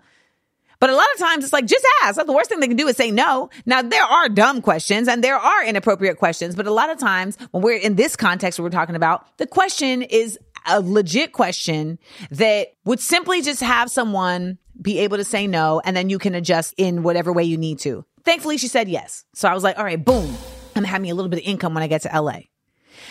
But 0.83 0.89
a 0.89 0.97
lot 0.97 1.07
of 1.13 1.19
times 1.21 1.45
it's 1.45 1.53
like, 1.53 1.65
just 1.65 1.87
ask. 2.03 2.17
Like, 2.17 2.27
the 2.27 2.33
worst 2.33 2.49
thing 2.49 2.59
they 2.59 2.67
can 2.67 2.75
do 2.75 2.89
is 2.89 2.97
say 2.97 3.09
no. 3.09 3.49
Now, 3.65 3.81
there 3.81 4.03
are 4.03 4.27
dumb 4.27 4.61
questions 4.61 5.07
and 5.07 5.23
there 5.23 5.37
are 5.37 5.63
inappropriate 5.63 6.17
questions, 6.17 6.55
but 6.55 6.67
a 6.67 6.73
lot 6.73 6.89
of 6.89 6.97
times 6.97 7.37
when 7.51 7.63
we're 7.63 7.77
in 7.77 7.95
this 7.95 8.17
context 8.17 8.59
we're 8.59 8.69
talking 8.69 8.97
about, 8.97 9.25
the 9.37 9.47
question 9.47 10.01
is 10.01 10.37
a 10.67 10.81
legit 10.81 11.31
question 11.31 11.99
that 12.31 12.73
would 12.83 12.99
simply 12.99 13.41
just 13.41 13.61
have 13.61 13.89
someone 13.89 14.57
be 14.81 14.99
able 14.99 15.15
to 15.15 15.23
say 15.23 15.47
no 15.47 15.81
and 15.85 15.95
then 15.95 16.09
you 16.09 16.19
can 16.19 16.35
adjust 16.35 16.73
in 16.75 17.01
whatever 17.01 17.31
way 17.31 17.45
you 17.45 17.57
need 17.57 17.79
to. 17.79 18.03
Thankfully, 18.25 18.57
she 18.57 18.67
said 18.67 18.89
yes. 18.89 19.23
So 19.33 19.47
I 19.47 19.53
was 19.53 19.63
like, 19.63 19.77
all 19.77 19.85
right, 19.85 20.03
boom. 20.03 20.25
I'm 20.25 20.81
gonna 20.81 20.87
have 20.87 21.01
me 21.01 21.11
a 21.11 21.15
little 21.15 21.29
bit 21.29 21.39
of 21.39 21.45
income 21.45 21.73
when 21.73 21.83
I 21.83 21.87
get 21.87 22.01
to 22.01 22.09
LA. 22.09 22.39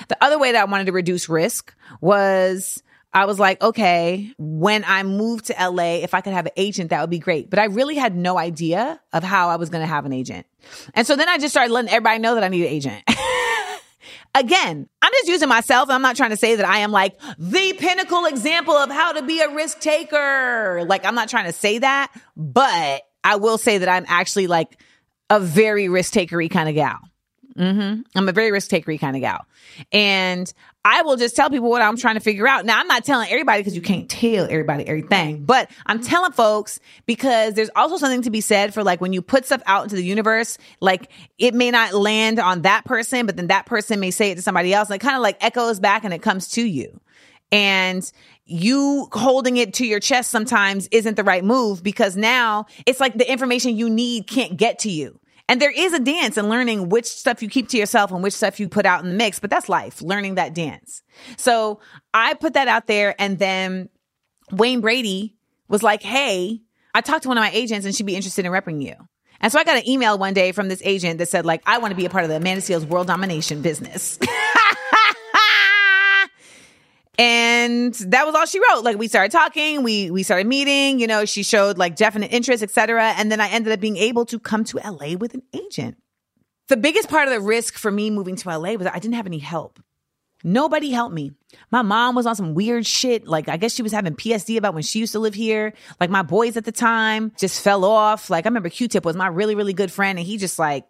The 0.09 0.23
other 0.23 0.39
way 0.39 0.53
that 0.53 0.61
I 0.61 0.71
wanted 0.71 0.89
to 0.89 0.93
reduce 0.93 1.31
risk 1.31 1.75
was 2.03 2.83
I 3.15 3.27
was 3.27 3.39
like, 3.39 3.63
okay, 3.63 4.33
when 4.39 4.85
I 4.87 5.03
move 5.03 5.43
to 5.45 5.55
LA, 5.59 5.97
if 5.97 6.15
I 6.15 6.23
could 6.23 6.33
have 6.33 6.47
an 6.47 6.53
agent, 6.57 6.91
that 6.91 7.01
would 7.03 7.11
be 7.11 7.19
great. 7.19 7.51
But 7.51 7.59
I 7.59 7.67
really 7.67 7.97
had 7.97 8.17
no 8.17 8.39
idea 8.39 9.01
of 9.13 9.23
how 9.23 9.51
I 9.51 9.57
was 9.57 9.69
going 9.69 9.83
to 9.83 9.87
have 9.87 10.07
an 10.07 10.13
agent. 10.13 10.47
And 10.95 11.07
so 11.07 11.15
then 11.15 11.29
I 11.29 11.37
just 11.37 11.53
started 11.53 11.73
letting 11.73 11.91
everybody 11.91 12.21
know 12.21 12.35
that 12.35 12.45
I 12.45 12.49
need 12.49 12.63
an 12.63 12.73
agent. 12.73 13.03
Again, 14.35 14.89
I'm 15.03 15.13
just 15.13 15.29
using 15.29 15.49
myself. 15.49 15.91
I'm 15.91 16.01
not 16.01 16.17
trying 16.17 16.31
to 16.31 16.39
say 16.39 16.57
that 16.57 16.67
I 16.67 16.79
am 16.79 16.91
like 16.91 17.19
the 17.39 17.75
pinnacle 17.75 18.25
example 18.25 18.75
of 18.75 18.91
how 18.91 19.13
to 19.13 19.23
be 19.23 19.41
a 19.43 19.55
risk 19.55 19.81
taker. 19.81 20.85
Like, 20.87 21.05
I'm 21.05 21.15
not 21.15 21.29
trying 21.29 21.45
to 21.45 21.53
say 21.53 21.79
that, 21.79 22.11
but 22.35 23.03
I 23.23 23.37
will 23.37 23.59
say 23.59 23.77
that 23.77 23.91
I'm 23.91 24.07
actually 24.09 24.47
like 24.47 24.81
a 25.29 25.39
very 25.39 25.91
risk 25.91 26.15
takery 26.15 26.51
kind 26.51 26.69
of 26.71 26.75
gal. 26.75 26.99
Mm-hmm. 27.57 28.03
I'm 28.15 28.29
a 28.29 28.33
very 28.33 28.51
risk 28.51 28.71
takery 28.71 28.99
kind 28.99 29.17
of 29.17 29.21
gal. 29.21 29.47
And 29.93 30.53
I 30.85 31.03
will 31.03 31.17
just 31.17 31.37
tell 31.37 31.49
people 31.49 31.71
what 31.71 31.83
I'm 31.83 31.97
trying 31.97 32.15
to 32.17 32.21
figure 32.21 32.49
out. 32.49 32.65
Now, 32.65 32.81
I'm 32.81 32.89
not 32.89 33.05
telling 33.05 33.31
everybody 33.31 33.61
because 33.61 33.77
you 33.77 33.83
can't 33.83 34.09
tell 34.09 34.45
everybody 34.45 34.87
everything, 34.87 35.45
but 35.45 35.71
I'm 35.87 36.03
telling 36.03 36.33
folks 36.33 36.81
because 37.07 37.55
there's 37.55 37.71
also 37.77 37.99
something 37.99 38.23
to 38.23 38.31
be 38.31 38.41
said 38.41 38.75
for 38.75 38.83
like 38.83 39.01
when 39.01 39.13
you 39.13 39.23
put 39.23 39.47
stuff 39.47 39.63
out 39.67 39.85
into 39.85 39.97
the 39.97 40.05
universe, 40.05 40.59
like 40.81 41.11
it 41.39 41.55
may 41.55 41.71
not 41.71 41.95
land 41.95 42.41
on 42.41 42.63
that 42.63 42.85
person, 42.85 43.27
but 43.27 43.37
then 43.37 43.47
that 43.49 43.67
person 43.67 44.01
may 44.01 44.11
say 44.11 44.33
it 44.33 44.37
to 44.37 44.43
somebody 44.43 44.75
else. 44.75 44.89
And 44.89 44.97
it 44.97 45.01
kind 45.01 45.17
of 45.17 45.23
like 45.23 45.43
echoes 45.45 45.79
back 45.79 46.05
and 46.05 46.13
it 46.13 46.23
comes 46.23 46.49
to 46.51 46.67
you. 46.67 47.01
And 47.53 48.11
you 48.45 49.09
holding 49.13 49.59
it 49.59 49.75
to 49.75 49.87
your 49.87 50.01
chest 50.01 50.31
sometimes 50.31 50.89
isn't 50.91 51.17
the 51.17 51.25
right 51.25 51.45
move 51.45 51.83
because 51.83 52.17
now 52.17 52.67
it's 52.87 52.99
like 52.99 53.15
the 53.15 53.31
information 53.31 53.77
you 53.77 53.89
need 53.89 54.27
can't 54.27 54.57
get 54.57 54.81
to 54.81 54.91
you. 54.91 55.19
And 55.53 55.61
there 55.61 55.71
is 55.71 55.93
a 55.93 55.99
dance 55.99 56.39
in 56.39 56.49
learning 56.49 56.89
which 56.89 57.05
stuff 57.05 57.43
you 57.43 57.49
keep 57.51 57.69
to 57.69 57.77
yourself 57.77 58.11
and 58.11 58.23
which 58.23 58.33
stuff 58.33 58.59
you 58.59 58.71
put 58.71 58.87
out 58.87 59.05
in 59.05 59.11
the 59.11 59.15
mix, 59.15 59.39
but 59.39 59.51
that's 59.51 59.69
life, 59.69 60.01
learning 60.01 60.37
that 60.37 60.55
dance. 60.55 61.03
So 61.37 61.79
I 62.15 62.33
put 62.33 62.55
that 62.55 62.69
out 62.69 62.87
there 62.87 63.15
and 63.19 63.39
then 63.39 63.91
Wayne 64.51 64.81
Brady 64.81 65.37
was 65.69 65.83
like, 65.83 66.03
Hey, 66.03 66.63
I 66.95 67.03
talked 67.03 67.25
to 67.25 67.29
one 67.29 67.37
of 67.37 67.43
my 67.43 67.51
agents 67.51 67.85
and 67.85 67.95
she'd 67.95 68.07
be 68.07 68.17
interested 68.17 68.47
in 68.47 68.51
repping 68.51 68.83
you. 68.83 68.95
And 69.43 69.53
so 69.53 69.59
I 69.59 69.65
got 69.65 69.77
an 69.77 69.87
email 69.87 70.17
one 70.17 70.33
day 70.33 70.53
from 70.53 70.71
this 70.71 70.81
agent 70.87 71.19
that 71.19 71.29
said, 71.29 71.45
like, 71.45 71.61
I 71.67 71.77
want 71.77 71.91
to 71.91 71.97
be 71.97 72.07
a 72.07 72.11
part 72.11 72.25
of 72.25 72.31
the 72.31 72.37
Amanda 72.37 72.63
Seales 72.63 72.87
world 72.87 73.09
domination 73.09 73.61
business. 73.61 74.19
and 77.19 77.95
that 77.95 78.27
was 78.27 78.35
all 78.35 78.47
she 78.47 78.59
wrote. 78.59 78.85
Like 78.85 78.97
we 78.97 79.09
started 79.09 79.33
talking, 79.33 79.83
we 79.83 80.11
we 80.11 80.23
started 80.23 80.47
meeting, 80.47 80.99
you 80.99 81.07
know, 81.07 81.25
she 81.25 81.43
showed 81.43 81.79
like 81.79 81.97
definite 81.97 82.33
interest, 82.33 82.63
etc. 82.63 83.15
And 83.17 83.31
then 83.31 83.41
I 83.41 83.49
ended 83.49 83.73
up 83.73 83.81
being 83.81 83.97
able 83.97 84.25
to 84.27 84.39
come 84.39 84.65
to 84.65 84.79
LA 84.79 85.17
with 85.17 85.35
an 85.35 85.43
agent. 85.53 85.97
The 86.69 86.77
biggest 86.77 87.09
part 87.11 87.29
of 87.29 87.35
the 87.35 87.41
risk 87.41 87.75
for 87.75 87.91
me 87.91 88.11
moving 88.11 88.37
to 88.37 88.49
LA 88.49 88.73
was 88.75 88.87
I 88.87 88.99
didn't 88.99 89.15
have 89.15 89.27
any 89.27 89.39
help. 89.39 89.79
Nobody 90.45 90.91
helped 90.91 91.15
me. 91.15 91.33
My 91.71 91.83
mom 91.83 92.15
was 92.15 92.27
on 92.27 92.35
some 92.35 92.55
weird 92.55 92.85
shit. 92.85 93.29
Like, 93.29 93.49
I 93.49 93.57
guess 93.57 93.73
she 93.73 93.83
was 93.83 93.93
having 93.93 94.17
PSD 94.17 94.57
about 94.57 94.75
when 94.75 94.83
she 94.83 94.99
used 94.99 95.13
to 95.13 95.21
live 95.21 95.35
here. 95.35 95.73
Like, 96.01 96.11
my 96.11 96.23
boys 96.23 96.57
at 96.57 96.65
the 96.65 96.73
time 96.73 97.33
just 97.39 97.63
fell 97.63 97.85
off. 97.85 98.29
Like, 98.29 98.45
I 98.45 98.49
remember 98.49 98.69
Q 98.69 98.89
Tip 98.89 99.05
was 99.05 99.15
my 99.15 99.29
really, 99.29 99.55
really 99.55 99.73
good 99.73 99.93
friend, 99.93 100.19
and 100.19 100.27
he 100.27 100.39
just 100.39 100.59
like 100.59 100.85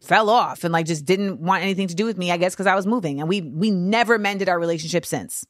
fell 0.00 0.30
off 0.30 0.64
and 0.64 0.72
like 0.72 0.86
just 0.86 1.04
didn't 1.04 1.40
want 1.40 1.62
anything 1.62 1.88
to 1.88 1.94
do 1.94 2.04
with 2.04 2.18
me, 2.18 2.30
I 2.30 2.36
guess, 2.36 2.54
because 2.54 2.66
I 2.66 2.74
was 2.74 2.86
moving. 2.86 3.20
And 3.20 3.28
we 3.28 3.40
we 3.40 3.70
never 3.70 4.18
mended 4.18 4.48
our 4.48 4.58
relationship 4.58 5.04
since. 5.04 5.46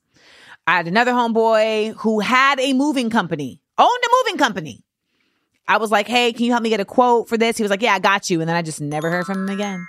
I 0.67 0.77
had 0.77 0.89
another 0.89 1.13
homeboy 1.13 1.95
who 1.97 2.21
had 2.21 2.61
a 2.61 2.73
moving 2.75 3.11
company, 3.11 3.63
owned 3.79 3.89
a 3.89 4.09
moving 4.23 4.39
company. 4.39 4.85
I 5.67 5.77
was 5.77 5.91
like, 5.91 6.09
hey, 6.09 6.33
can 6.33 6.45
you 6.45 6.53
help 6.53 6.63
me 6.63 6.71
get 6.71 6.81
a 6.81 6.85
quote 6.85 7.29
for 7.29 7.37
this? 7.37 7.57
He 7.57 7.63
was 7.63 7.71
like, 7.71 7.83
yeah, 7.83 7.95
I 7.95 7.99
got 7.99 8.31
you. 8.31 8.41
And 8.41 8.49
then 8.49 8.57
I 8.57 8.63
just 8.63 8.81
never 8.81 9.11
heard 9.11 9.27
from 9.27 9.49
him 9.49 9.55
again. 9.55 9.87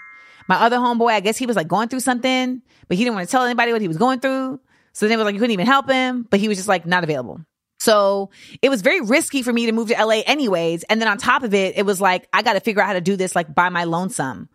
My 0.47 0.55
other 0.55 0.77
homeboy, 0.77 1.11
I 1.11 1.19
guess 1.21 1.37
he 1.37 1.45
was 1.45 1.55
like 1.55 1.67
going 1.67 1.87
through 1.89 2.01
something, 2.01 2.61
but 2.87 2.97
he 2.97 3.03
didn't 3.03 3.15
want 3.15 3.27
to 3.27 3.31
tell 3.31 3.43
anybody 3.43 3.71
what 3.71 3.81
he 3.81 3.87
was 3.87 3.97
going 3.97 4.19
through. 4.19 4.59
So 4.93 5.07
then 5.07 5.13
it 5.13 5.17
was 5.17 5.25
like 5.25 5.33
you 5.35 5.39
couldn't 5.39 5.53
even 5.53 5.67
help 5.67 5.89
him, 5.89 6.27
but 6.29 6.39
he 6.39 6.47
was 6.47 6.57
just 6.57 6.67
like 6.67 6.85
not 6.85 7.03
available. 7.03 7.39
So 7.79 8.29
it 8.61 8.67
was 8.69 8.81
very 8.81 8.99
risky 8.99 9.41
for 9.41 9.53
me 9.53 9.65
to 9.67 9.71
move 9.71 9.87
to 9.87 9.93
LA 9.93 10.21
anyways. 10.25 10.83
And 10.83 11.01
then 11.01 11.07
on 11.07 11.17
top 11.17 11.43
of 11.43 11.53
it, 11.53 11.77
it 11.77 11.85
was 11.85 12.01
like, 12.01 12.27
I 12.33 12.41
got 12.41 12.53
to 12.53 12.59
figure 12.59 12.81
out 12.81 12.87
how 12.87 12.93
to 12.93 13.01
do 13.01 13.15
this 13.15 13.35
like 13.35 13.55
by 13.55 13.69
my 13.69 13.85
lonesome. 13.85 14.49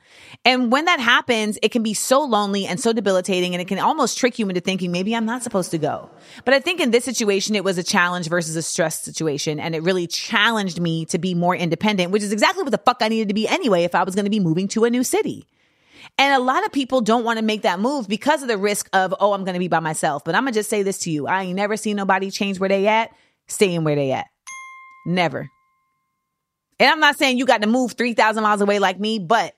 And 0.44 0.70
when 0.70 0.84
that 0.84 1.00
happens, 1.00 1.58
it 1.62 1.70
can 1.70 1.82
be 1.82 1.94
so 1.94 2.22
lonely 2.22 2.66
and 2.66 2.78
so 2.78 2.92
debilitating 2.92 3.54
and 3.54 3.62
it 3.62 3.66
can 3.66 3.78
almost 3.78 4.18
trick 4.18 4.38
you 4.38 4.46
into 4.48 4.60
thinking 4.60 4.92
maybe 4.92 5.16
I'm 5.16 5.24
not 5.24 5.42
supposed 5.42 5.70
to 5.70 5.78
go. 5.78 6.10
But 6.44 6.52
I 6.52 6.60
think 6.60 6.80
in 6.80 6.90
this 6.90 7.04
situation, 7.04 7.54
it 7.54 7.64
was 7.64 7.78
a 7.78 7.82
challenge 7.82 8.28
versus 8.28 8.56
a 8.56 8.62
stress 8.62 9.02
situation. 9.02 9.58
And 9.58 9.74
it 9.74 9.82
really 9.82 10.06
challenged 10.06 10.78
me 10.78 11.06
to 11.06 11.18
be 11.18 11.34
more 11.34 11.56
independent, 11.56 12.10
which 12.10 12.22
is 12.22 12.32
exactly 12.32 12.62
what 12.62 12.72
the 12.72 12.78
fuck 12.78 12.98
I 13.00 13.08
needed 13.08 13.28
to 13.28 13.34
be 13.34 13.48
anyway 13.48 13.84
if 13.84 13.94
I 13.94 14.04
was 14.04 14.14
going 14.14 14.26
to 14.26 14.30
be 14.30 14.40
moving 14.40 14.68
to 14.68 14.84
a 14.84 14.90
new 14.90 15.02
city. 15.02 15.46
And 16.16 16.32
a 16.32 16.38
lot 16.38 16.64
of 16.64 16.70
people 16.70 17.00
don't 17.00 17.24
want 17.24 17.38
to 17.38 17.44
make 17.44 17.62
that 17.62 17.80
move 17.80 18.06
because 18.06 18.42
of 18.42 18.48
the 18.48 18.56
risk 18.56 18.88
of, 18.92 19.14
oh, 19.18 19.32
I'm 19.32 19.42
going 19.44 19.54
to 19.54 19.58
be 19.58 19.68
by 19.68 19.80
myself. 19.80 20.24
But 20.24 20.34
I'm 20.34 20.44
going 20.44 20.52
to 20.52 20.58
just 20.58 20.70
say 20.70 20.82
this 20.82 20.98
to 21.00 21.10
you. 21.10 21.26
I 21.26 21.42
ain't 21.42 21.56
never 21.56 21.76
seen 21.76 21.96
nobody 21.96 22.30
change 22.30 22.60
where 22.60 22.68
they 22.68 22.86
at, 22.86 23.10
staying 23.48 23.82
where 23.82 23.96
they 23.96 24.12
at. 24.12 24.26
Never. 25.06 25.50
And 26.78 26.90
I'm 26.90 27.00
not 27.00 27.16
saying 27.16 27.38
you 27.38 27.46
got 27.46 27.62
to 27.62 27.68
move 27.68 27.92
3,000 27.92 28.42
miles 28.42 28.60
away 28.60 28.78
like 28.78 29.00
me, 29.00 29.18
but 29.18 29.54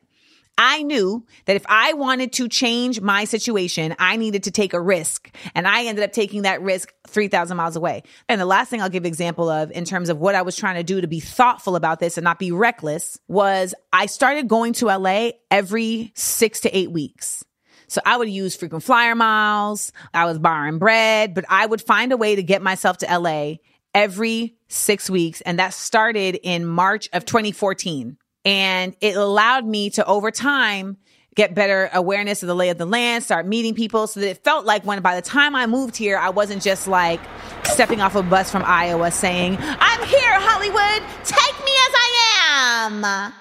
I 0.59 0.83
knew 0.83 1.25
that 1.45 1.57
if 1.57 1.65
I 1.69 1.93
wanted 1.93 2.33
to 2.35 2.49
change 2.49 3.01
my 3.01 3.25
situation, 3.25 3.95
I 3.99 4.17
needed 4.17 4.45
to 4.45 4.51
take 4.51 4.73
a 4.73 4.81
risk. 4.81 5.31
And 5.55 5.69
I 5.69 5.85
ended 5.85 6.03
up 6.03 6.13
taking 6.13 6.43
that 6.43 6.63
risk 6.63 6.93
3,000 7.09 7.57
miles 7.57 7.77
away. 7.77 8.05
And 8.29 8.41
the 8.41 8.47
last 8.47 8.71
thing 8.71 8.81
I'll 8.81 8.89
give 8.89 9.05
example 9.05 9.51
of 9.51 9.71
in 9.71 9.85
terms 9.85 10.09
of 10.09 10.19
what 10.19 10.35
I 10.35 10.43
was 10.43 10.57
trying 10.57 10.77
to 10.77 10.83
do 10.83 11.01
to 11.01 11.07
be 11.07 11.21
thoughtful 11.21 11.77
about 11.77 12.01
this 12.01 12.17
and 12.17 12.25
not 12.25 12.39
be 12.39 12.53
reckless 12.53 13.19
was 13.29 13.75
I 13.93 14.07
started 14.07 14.49
going 14.49 14.73
to 14.75 14.87
LA 14.87 15.31
every 15.51 16.13
six 16.15 16.61
to 16.61 16.77
eight 16.77 16.91
weeks. 16.91 17.45
So 17.89 18.01
I 18.05 18.17
would 18.17 18.29
use 18.29 18.57
frequent 18.57 18.83
flyer 18.83 19.15
miles. 19.15 19.93
I 20.13 20.25
was 20.25 20.39
borrowing 20.39 20.79
bread, 20.79 21.35
but 21.35 21.45
I 21.49 21.67
would 21.67 21.83
find 21.83 22.13
a 22.13 22.17
way 22.17 22.35
to 22.35 22.43
get 22.43 22.63
myself 22.63 22.99
to 22.99 23.19
LA 23.19 23.57
every 23.95 24.57
six 24.69 25.09
weeks. 25.09 25.41
And 25.43 25.59
that 25.59 25.75
started 25.75 26.39
in 26.43 26.67
March 26.67 27.09
of 27.13 27.25
2014. 27.25 28.17
And 28.47 28.95
it 29.01 29.17
allowed 29.17 29.67
me 29.67 29.91
to 29.91 30.07
over 30.07 30.31
time 30.31 30.99
get 31.35 31.53
better 31.55 31.91
awareness 31.93 32.43
of 32.43 32.47
the 32.47 32.55
lay 32.55 32.71
of 32.71 32.79
the 32.79 32.87
land, 32.87 33.25
start 33.25 33.45
meeting 33.45 33.75
people 33.75 34.07
so 34.07 34.21
that 34.21 34.31
it 34.31 34.43
felt 34.45 34.65
like 34.65 34.87
when 34.87 35.03
by 35.03 35.17
the 35.17 35.21
time 35.21 35.55
I 35.57 35.67
moved 35.67 35.97
here, 35.97 36.17
I 36.17 36.31
wasn't 36.31 36.63
just 36.63 36.87
like 36.87 37.21
stepping 37.65 38.01
off 38.01 38.15
a 38.15 38.23
bus 38.23 38.51
from 38.51 38.63
Iowa 38.65 39.11
saying, 39.11 39.59
I'm 39.61 40.07
here, 40.07 40.41
Hollywood, 40.41 41.03
take 41.25 41.65
me 41.65 41.73
as 41.73 41.93
I 41.95 43.27
am. 43.27 43.33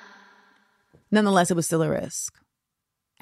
Nonetheless, 1.12 1.52
it 1.52 1.54
was 1.56 1.68
still 1.68 1.84
a 1.84 1.90
risk. 1.90 2.34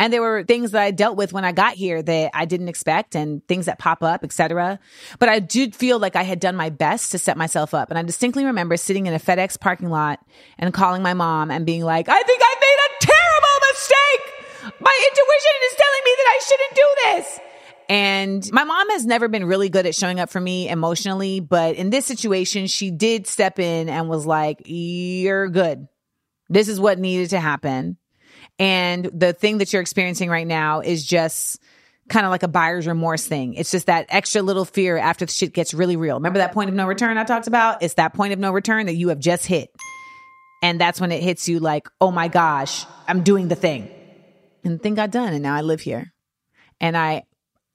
And 0.03 0.11
there 0.11 0.21
were 0.21 0.43
things 0.43 0.71
that 0.71 0.81
I 0.81 0.91
dealt 0.91 1.15
with 1.15 1.31
when 1.31 1.45
I 1.45 1.53
got 1.53 1.75
here 1.75 2.03
that 2.03 2.31
I 2.33 2.43
didn't 2.43 2.67
expect 2.67 3.15
and 3.15 3.41
things 3.47 3.67
that 3.67 3.79
pop 3.79 4.03
up, 4.03 4.25
etc. 4.25 4.77
But 5.17 5.29
I 5.29 5.39
did 5.39 5.73
feel 5.73 5.97
like 5.97 6.17
I 6.17 6.23
had 6.23 6.41
done 6.41 6.57
my 6.57 6.69
best 6.69 7.13
to 7.13 7.17
set 7.17 7.37
myself 7.37 7.73
up. 7.73 7.89
And 7.89 7.97
I 7.97 8.03
distinctly 8.03 8.43
remember 8.43 8.75
sitting 8.75 9.05
in 9.05 9.13
a 9.13 9.17
FedEx 9.17 9.57
parking 9.57 9.89
lot 9.89 10.19
and 10.59 10.73
calling 10.73 11.03
my 11.03 11.13
mom 11.13 11.51
and 11.51 11.65
being 11.65 11.85
like, 11.85 12.09
I 12.09 12.21
think 12.21 12.41
I 12.43 12.55
made 12.59 12.79
a 12.85 13.05
terrible 13.05 13.59
mistake. 13.71 14.81
My 14.81 15.07
intuition 15.09 15.51
is 15.67 15.77
telling 15.77 16.01
me 16.03 16.11
that 16.17 16.27
I 16.27 16.39
shouldn't 16.43 16.75
do 16.75 16.87
this. 17.03 17.39
And 17.87 18.51
my 18.51 18.65
mom 18.65 18.89
has 18.89 19.05
never 19.05 19.29
been 19.29 19.45
really 19.45 19.69
good 19.69 19.85
at 19.85 19.95
showing 19.95 20.19
up 20.19 20.29
for 20.29 20.41
me 20.41 20.67
emotionally, 20.67 21.39
but 21.39 21.77
in 21.77 21.91
this 21.91 22.05
situation, 22.05 22.67
she 22.67 22.91
did 22.91 23.25
step 23.25 23.57
in 23.57 23.87
and 23.87 24.09
was 24.09 24.25
like, 24.25 24.63
You're 24.65 25.47
good. 25.47 25.87
This 26.49 26.67
is 26.67 26.77
what 26.77 26.99
needed 26.99 27.29
to 27.29 27.39
happen. 27.39 27.95
And 28.59 29.05
the 29.05 29.33
thing 29.33 29.57
that 29.57 29.73
you're 29.73 29.81
experiencing 29.81 30.29
right 30.29 30.47
now 30.47 30.81
is 30.81 31.05
just 31.05 31.59
kind 32.09 32.25
of 32.25 32.31
like 32.31 32.43
a 32.43 32.47
buyer's 32.47 32.85
remorse 32.87 33.25
thing. 33.25 33.53
It's 33.55 33.71
just 33.71 33.87
that 33.87 34.05
extra 34.09 34.41
little 34.41 34.65
fear 34.65 34.97
after 34.97 35.25
the 35.25 35.31
shit 35.31 35.53
gets 35.53 35.73
really 35.73 35.95
real. 35.95 36.15
Remember 36.15 36.39
that 36.39 36.53
point 36.53 36.69
of 36.69 36.75
no 36.75 36.85
return 36.85 37.17
I 37.17 37.23
talked 37.23 37.47
about? 37.47 37.81
It's 37.81 37.95
that 37.95 38.13
point 38.13 38.33
of 38.33 38.39
no 38.39 38.51
return 38.51 38.85
that 38.87 38.95
you 38.95 39.09
have 39.09 39.19
just 39.19 39.45
hit. 39.45 39.69
And 40.61 40.79
that's 40.79 41.01
when 41.01 41.11
it 41.11 41.23
hits 41.23 41.49
you 41.49 41.59
like, 41.59 41.87
oh 41.99 42.11
my 42.11 42.27
gosh, 42.27 42.85
I'm 43.07 43.23
doing 43.23 43.47
the 43.47 43.55
thing. 43.55 43.89
And 44.63 44.75
the 44.75 44.77
thing 44.77 44.95
got 44.95 45.11
done. 45.11 45.33
And 45.33 45.43
now 45.43 45.55
I 45.55 45.61
live 45.61 45.81
here. 45.81 46.13
And 46.79 46.95
I, 46.95 47.23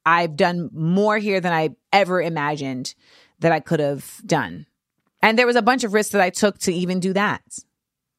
I've 0.06 0.36
done 0.36 0.70
more 0.72 1.18
here 1.18 1.40
than 1.40 1.52
I 1.52 1.70
ever 1.92 2.22
imagined 2.22 2.94
that 3.40 3.52
I 3.52 3.60
could 3.60 3.80
have 3.80 4.20
done. 4.24 4.66
And 5.20 5.38
there 5.38 5.46
was 5.46 5.56
a 5.56 5.62
bunch 5.62 5.84
of 5.84 5.92
risks 5.92 6.12
that 6.12 6.22
I 6.22 6.30
took 6.30 6.58
to 6.60 6.72
even 6.72 7.00
do 7.00 7.12
that. 7.12 7.42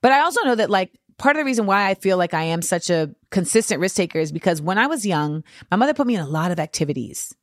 But 0.01 0.11
I 0.11 0.21
also 0.21 0.43
know 0.43 0.55
that 0.55 0.69
like 0.69 0.98
part 1.19 1.35
of 1.35 1.41
the 1.41 1.45
reason 1.45 1.67
why 1.67 1.87
I 1.87 1.93
feel 1.93 2.17
like 2.17 2.33
I 2.33 2.43
am 2.43 2.61
such 2.63 2.89
a 2.89 3.13
consistent 3.29 3.79
risk 3.79 3.95
taker 3.95 4.19
is 4.19 4.31
because 4.31 4.61
when 4.61 4.79
I 4.79 4.87
was 4.87 5.05
young, 5.05 5.43
my 5.69 5.77
mother 5.77 5.93
put 5.93 6.07
me 6.07 6.15
in 6.15 6.21
a 6.21 6.27
lot 6.27 6.51
of 6.51 6.59
activities. 6.59 7.35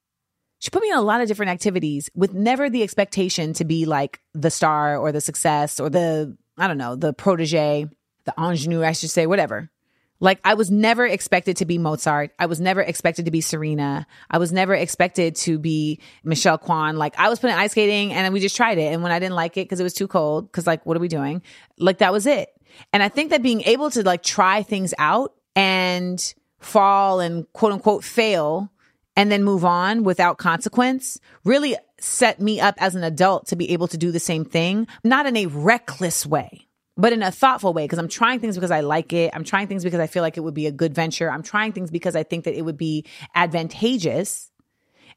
She 0.58 0.70
put 0.70 0.82
me 0.82 0.90
in 0.90 0.96
a 0.96 1.02
lot 1.02 1.20
of 1.20 1.28
different 1.28 1.50
activities 1.52 2.10
with 2.14 2.34
never 2.34 2.68
the 2.70 2.82
expectation 2.82 3.52
to 3.54 3.64
be 3.64 3.84
like 3.84 4.20
the 4.32 4.50
star 4.50 4.96
or 4.96 5.12
the 5.12 5.20
success 5.20 5.78
or 5.78 5.90
the, 5.90 6.36
I 6.56 6.66
don't 6.66 6.78
know, 6.78 6.96
the 6.96 7.12
protege, 7.12 7.86
the 8.24 8.34
ingenue, 8.38 8.82
I 8.82 8.92
should 8.92 9.10
say, 9.10 9.26
whatever. 9.26 9.70
Like 10.18 10.40
I 10.44 10.54
was 10.54 10.70
never 10.70 11.06
expected 11.06 11.58
to 11.58 11.66
be 11.66 11.76
Mozart. 11.76 12.32
I 12.38 12.46
was 12.46 12.58
never 12.58 12.80
expected 12.80 13.26
to 13.26 13.30
be 13.30 13.42
Serena. 13.42 14.06
I 14.30 14.38
was 14.38 14.50
never 14.50 14.74
expected 14.74 15.36
to 15.36 15.58
be 15.58 16.00
Michelle 16.24 16.56
Kwan. 16.56 16.96
Like 16.96 17.18
I 17.18 17.28
was 17.28 17.38
putting 17.38 17.54
ice 17.54 17.72
skating 17.72 18.14
and 18.14 18.32
we 18.32 18.40
just 18.40 18.56
tried 18.56 18.78
it. 18.78 18.94
And 18.94 19.02
when 19.02 19.12
I 19.12 19.18
didn't 19.18 19.34
like 19.34 19.58
it 19.58 19.66
because 19.66 19.78
it 19.78 19.84
was 19.84 19.92
too 19.92 20.08
cold, 20.08 20.50
because 20.50 20.66
like, 20.66 20.86
what 20.86 20.96
are 20.96 21.00
we 21.00 21.08
doing? 21.08 21.42
Like 21.78 21.98
that 21.98 22.12
was 22.12 22.26
it. 22.26 22.48
And 22.92 23.02
I 23.02 23.08
think 23.08 23.30
that 23.30 23.42
being 23.42 23.62
able 23.62 23.90
to 23.90 24.02
like 24.02 24.22
try 24.22 24.62
things 24.62 24.94
out 24.98 25.34
and 25.54 26.34
fall 26.58 27.20
and 27.20 27.50
quote 27.52 27.72
unquote 27.72 28.04
fail 28.04 28.70
and 29.16 29.32
then 29.32 29.42
move 29.42 29.64
on 29.64 30.04
without 30.04 30.38
consequence 30.38 31.18
really 31.44 31.76
set 31.98 32.40
me 32.40 32.60
up 32.60 32.74
as 32.78 32.94
an 32.94 33.02
adult 33.02 33.46
to 33.48 33.56
be 33.56 33.70
able 33.70 33.88
to 33.88 33.96
do 33.96 34.12
the 34.12 34.20
same 34.20 34.44
thing, 34.44 34.86
not 35.02 35.26
in 35.26 35.36
a 35.36 35.46
reckless 35.46 36.26
way, 36.26 36.66
but 36.96 37.12
in 37.12 37.22
a 37.22 37.30
thoughtful 37.30 37.72
way. 37.72 37.88
Cause 37.88 37.98
I'm 37.98 38.08
trying 38.08 38.40
things 38.40 38.56
because 38.56 38.70
I 38.70 38.80
like 38.80 39.12
it. 39.12 39.30
I'm 39.34 39.44
trying 39.44 39.66
things 39.66 39.82
because 39.82 40.00
I 40.00 40.06
feel 40.06 40.22
like 40.22 40.36
it 40.36 40.40
would 40.40 40.54
be 40.54 40.66
a 40.66 40.72
good 40.72 40.94
venture. 40.94 41.30
I'm 41.30 41.42
trying 41.42 41.72
things 41.72 41.90
because 41.90 42.14
I 42.14 42.22
think 42.22 42.44
that 42.44 42.54
it 42.54 42.62
would 42.62 42.76
be 42.76 43.06
advantageous. 43.34 44.50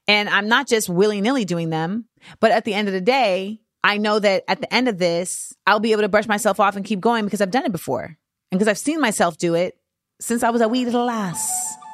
And 0.08 0.30
I'm 0.30 0.48
not 0.48 0.68
just 0.68 0.90
willy 0.90 1.22
nilly 1.22 1.46
doing 1.46 1.70
them, 1.70 2.06
but 2.40 2.52
at 2.52 2.66
the 2.66 2.74
end 2.74 2.88
of 2.88 2.94
the 2.94 3.02
day, 3.02 3.62
I 3.84 3.98
know 3.98 4.20
that 4.20 4.44
at 4.48 4.62
the 4.62 4.74
end 4.74 4.88
of 4.88 4.98
this, 4.98 5.54
I'll 5.66 5.80
be 5.80 5.94
able 5.94 6.02
to 6.02 6.10
brush 6.10 6.28
myself 6.28 6.60
off 6.60 6.76
and 6.76 6.84
keep 6.84 7.00
going 7.00 7.24
because 7.26 7.42
I've 7.42 7.52
done 7.52 7.66
it 7.66 7.72
before. 7.72 8.18
And 8.52 8.60
because 8.60 8.68
I've 8.68 8.78
seen 8.78 9.00
myself 9.00 9.38
do 9.38 9.54
it 9.56 9.78
since 10.20 10.44
I 10.44 10.50
was 10.50 10.62
a 10.62 10.68
wee 10.68 10.84
little 10.86 11.06
lass. 11.06 11.50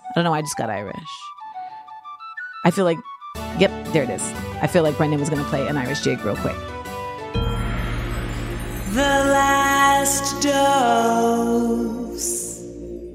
I 0.09 0.13
don't 0.15 0.23
know, 0.23 0.33
I 0.33 0.41
just 0.41 0.57
got 0.57 0.69
Irish. 0.69 0.95
I 2.63 2.71
feel 2.71 2.85
like, 2.85 2.97
yep, 3.59 3.71
there 3.93 4.03
it 4.03 4.09
is. 4.09 4.23
I 4.61 4.67
feel 4.67 4.81
like 4.81 4.97
Brendan 4.97 5.19
was 5.19 5.29
going 5.29 5.43
to 5.43 5.49
play 5.49 5.67
an 5.67 5.77
Irish 5.77 6.01
jig 6.01 6.23
real 6.25 6.35
quick. 6.37 6.55
The 8.93 9.01
last 9.01 10.41
dose. 10.41 10.55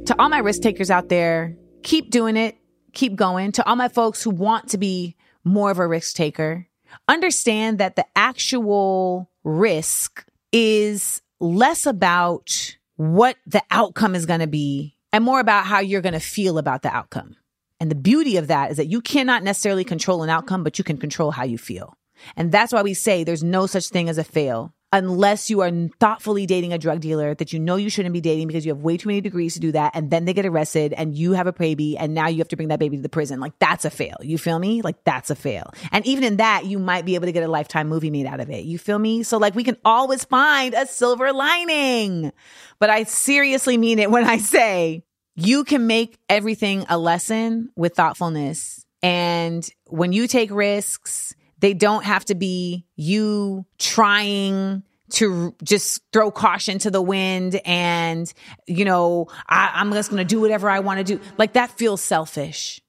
To 0.06 0.14
all 0.18 0.28
my 0.28 0.38
risk 0.38 0.62
takers 0.62 0.90
out 0.90 1.08
there, 1.08 1.56
keep 1.82 2.10
doing 2.10 2.36
it, 2.36 2.56
keep 2.92 3.16
going. 3.16 3.50
To 3.52 3.66
all 3.66 3.76
my 3.76 3.88
folks 3.88 4.22
who 4.22 4.30
want 4.30 4.68
to 4.68 4.78
be 4.78 5.16
more 5.42 5.70
of 5.70 5.78
a 5.78 5.88
risk 5.88 6.14
taker, 6.14 6.68
understand 7.08 7.78
that 7.78 7.96
the 7.96 8.06
actual 8.16 9.30
risk 9.44 10.24
is 10.52 11.22
less 11.40 11.86
about 11.86 12.76
what 12.96 13.36
the 13.46 13.62
outcome 13.70 14.14
is 14.14 14.26
going 14.26 14.40
to 14.40 14.46
be 14.46 14.96
and 15.12 15.24
more 15.24 15.40
about 15.40 15.66
how 15.66 15.80
you're 15.80 16.02
going 16.02 16.12
to 16.12 16.20
feel 16.20 16.58
about 16.58 16.82
the 16.82 16.94
outcome. 16.94 17.36
And 17.80 17.90
the 17.90 17.96
beauty 17.96 18.36
of 18.36 18.48
that 18.48 18.70
is 18.70 18.76
that 18.76 18.88
you 18.88 19.00
cannot 19.00 19.42
necessarily 19.42 19.84
control 19.84 20.22
an 20.22 20.28
outcome, 20.28 20.62
but 20.62 20.78
you 20.78 20.84
can 20.84 20.98
control 20.98 21.30
how 21.30 21.44
you 21.44 21.56
feel. 21.56 21.96
And 22.36 22.52
that's 22.52 22.72
why 22.72 22.82
we 22.82 22.92
say 22.92 23.24
there's 23.24 23.42
no 23.42 23.66
such 23.66 23.88
thing 23.88 24.08
as 24.08 24.18
a 24.18 24.24
fail 24.24 24.74
unless 24.92 25.50
you 25.50 25.60
are 25.60 25.70
thoughtfully 26.00 26.46
dating 26.46 26.72
a 26.72 26.78
drug 26.78 27.00
dealer 27.00 27.34
that 27.34 27.52
you 27.52 27.60
know 27.60 27.76
you 27.76 27.88
shouldn't 27.88 28.12
be 28.12 28.20
dating 28.20 28.48
because 28.48 28.66
you 28.66 28.72
have 28.72 28.82
way 28.82 28.96
too 28.96 29.08
many 29.08 29.20
degrees 29.20 29.54
to 29.54 29.60
do 29.60 29.72
that. 29.72 29.92
And 29.94 30.10
then 30.10 30.24
they 30.24 30.32
get 30.32 30.46
arrested 30.46 30.92
and 30.92 31.14
you 31.14 31.32
have 31.32 31.46
a 31.46 31.52
baby 31.52 31.96
and 31.96 32.14
now 32.14 32.28
you 32.28 32.38
have 32.38 32.48
to 32.48 32.56
bring 32.56 32.68
that 32.68 32.80
baby 32.80 32.96
to 32.96 33.02
the 33.02 33.08
prison. 33.08 33.38
Like 33.38 33.58
that's 33.58 33.84
a 33.84 33.90
fail. 33.90 34.16
You 34.20 34.36
feel 34.36 34.58
me? 34.58 34.82
Like 34.82 35.04
that's 35.04 35.30
a 35.30 35.36
fail. 35.36 35.72
And 35.92 36.04
even 36.06 36.24
in 36.24 36.36
that, 36.38 36.66
you 36.66 36.78
might 36.78 37.04
be 37.04 37.14
able 37.14 37.26
to 37.26 37.32
get 37.32 37.44
a 37.44 37.48
lifetime 37.48 37.88
movie 37.88 38.10
made 38.10 38.26
out 38.26 38.40
of 38.40 38.50
it. 38.50 38.64
You 38.64 38.78
feel 38.78 38.98
me? 38.98 39.22
So 39.22 39.38
like 39.38 39.54
we 39.54 39.64
can 39.64 39.76
always 39.84 40.24
find 40.24 40.74
a 40.74 40.86
silver 40.86 41.32
lining. 41.32 42.32
But 42.80 42.90
I 42.90 43.04
seriously 43.04 43.76
mean 43.76 43.98
it 43.98 44.10
when 44.10 44.24
I 44.24 44.38
say 44.38 45.04
you 45.36 45.64
can 45.64 45.86
make 45.86 46.18
everything 46.28 46.84
a 46.88 46.98
lesson 46.98 47.70
with 47.76 47.94
thoughtfulness. 47.94 48.84
And 49.02 49.68
when 49.86 50.12
you 50.12 50.26
take 50.26 50.50
risks, 50.50 51.34
they 51.60 51.74
don't 51.74 52.04
have 52.04 52.24
to 52.26 52.34
be 52.34 52.84
you 52.96 53.64
trying 53.78 54.82
to 55.10 55.54
just 55.62 56.02
throw 56.12 56.30
caution 56.30 56.78
to 56.78 56.90
the 56.90 57.02
wind 57.02 57.60
and, 57.64 58.32
you 58.66 58.84
know, 58.84 59.26
I, 59.48 59.80
am 59.80 59.92
just 59.92 60.10
going 60.10 60.24
to 60.24 60.24
do 60.24 60.40
whatever 60.40 60.70
I 60.70 60.80
want 60.80 60.98
to 60.98 61.04
do. 61.04 61.22
Like 61.36 61.54
that 61.54 61.70
feels 61.70 62.00
selfish. 62.00 62.80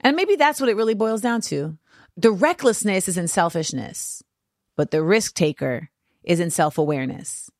And 0.00 0.16
maybe 0.16 0.36
that's 0.36 0.60
what 0.60 0.68
it 0.68 0.76
really 0.76 0.94
boils 0.94 1.20
down 1.20 1.40
to. 1.42 1.78
The 2.16 2.30
recklessness 2.30 3.08
is 3.08 3.18
in 3.18 3.28
selfishness, 3.28 4.22
but 4.76 4.90
the 4.90 5.02
risk 5.02 5.34
taker 5.34 5.90
is 6.22 6.40
in 6.40 6.50
self 6.50 6.78
awareness. 6.78 7.50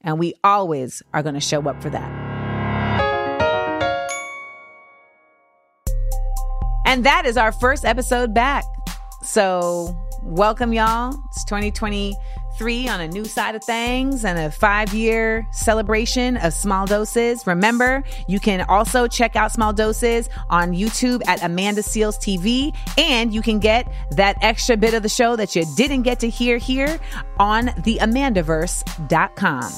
And 0.00 0.18
we 0.18 0.34
always 0.42 1.02
are 1.14 1.22
going 1.22 1.34
to 1.34 1.40
show 1.40 1.62
up 1.68 1.80
for 1.82 1.90
that. 1.90 2.32
And 6.84 7.04
that 7.04 7.24
is 7.24 7.36
our 7.36 7.52
first 7.52 7.84
episode 7.84 8.34
back. 8.34 8.64
So, 9.22 9.96
welcome, 10.20 10.72
y'all. 10.72 11.14
It's 11.28 11.44
2023 11.44 12.88
on 12.88 13.00
a 13.00 13.06
new 13.06 13.24
side 13.24 13.54
of 13.54 13.62
things 13.62 14.24
and 14.24 14.36
a 14.36 14.50
five 14.50 14.92
year 14.92 15.46
celebration 15.52 16.36
of 16.38 16.52
small 16.52 16.86
doses. 16.86 17.46
Remember, 17.46 18.02
you 18.26 18.40
can 18.40 18.62
also 18.62 19.06
check 19.06 19.36
out 19.36 19.52
small 19.52 19.72
doses 19.72 20.28
on 20.50 20.72
YouTube 20.72 21.22
at 21.28 21.40
Amanda 21.44 21.82
Seales 21.82 22.18
TV, 22.18 22.74
and 22.98 23.32
you 23.32 23.42
can 23.42 23.60
get 23.60 23.86
that 24.10 24.36
extra 24.42 24.76
bit 24.76 24.92
of 24.92 25.04
the 25.04 25.08
show 25.08 25.36
that 25.36 25.54
you 25.54 25.64
didn't 25.76 26.02
get 26.02 26.18
to 26.20 26.28
hear 26.28 26.58
here 26.58 26.98
on 27.38 27.66
the 27.84 27.98
Amandaverse.com. 27.98 29.72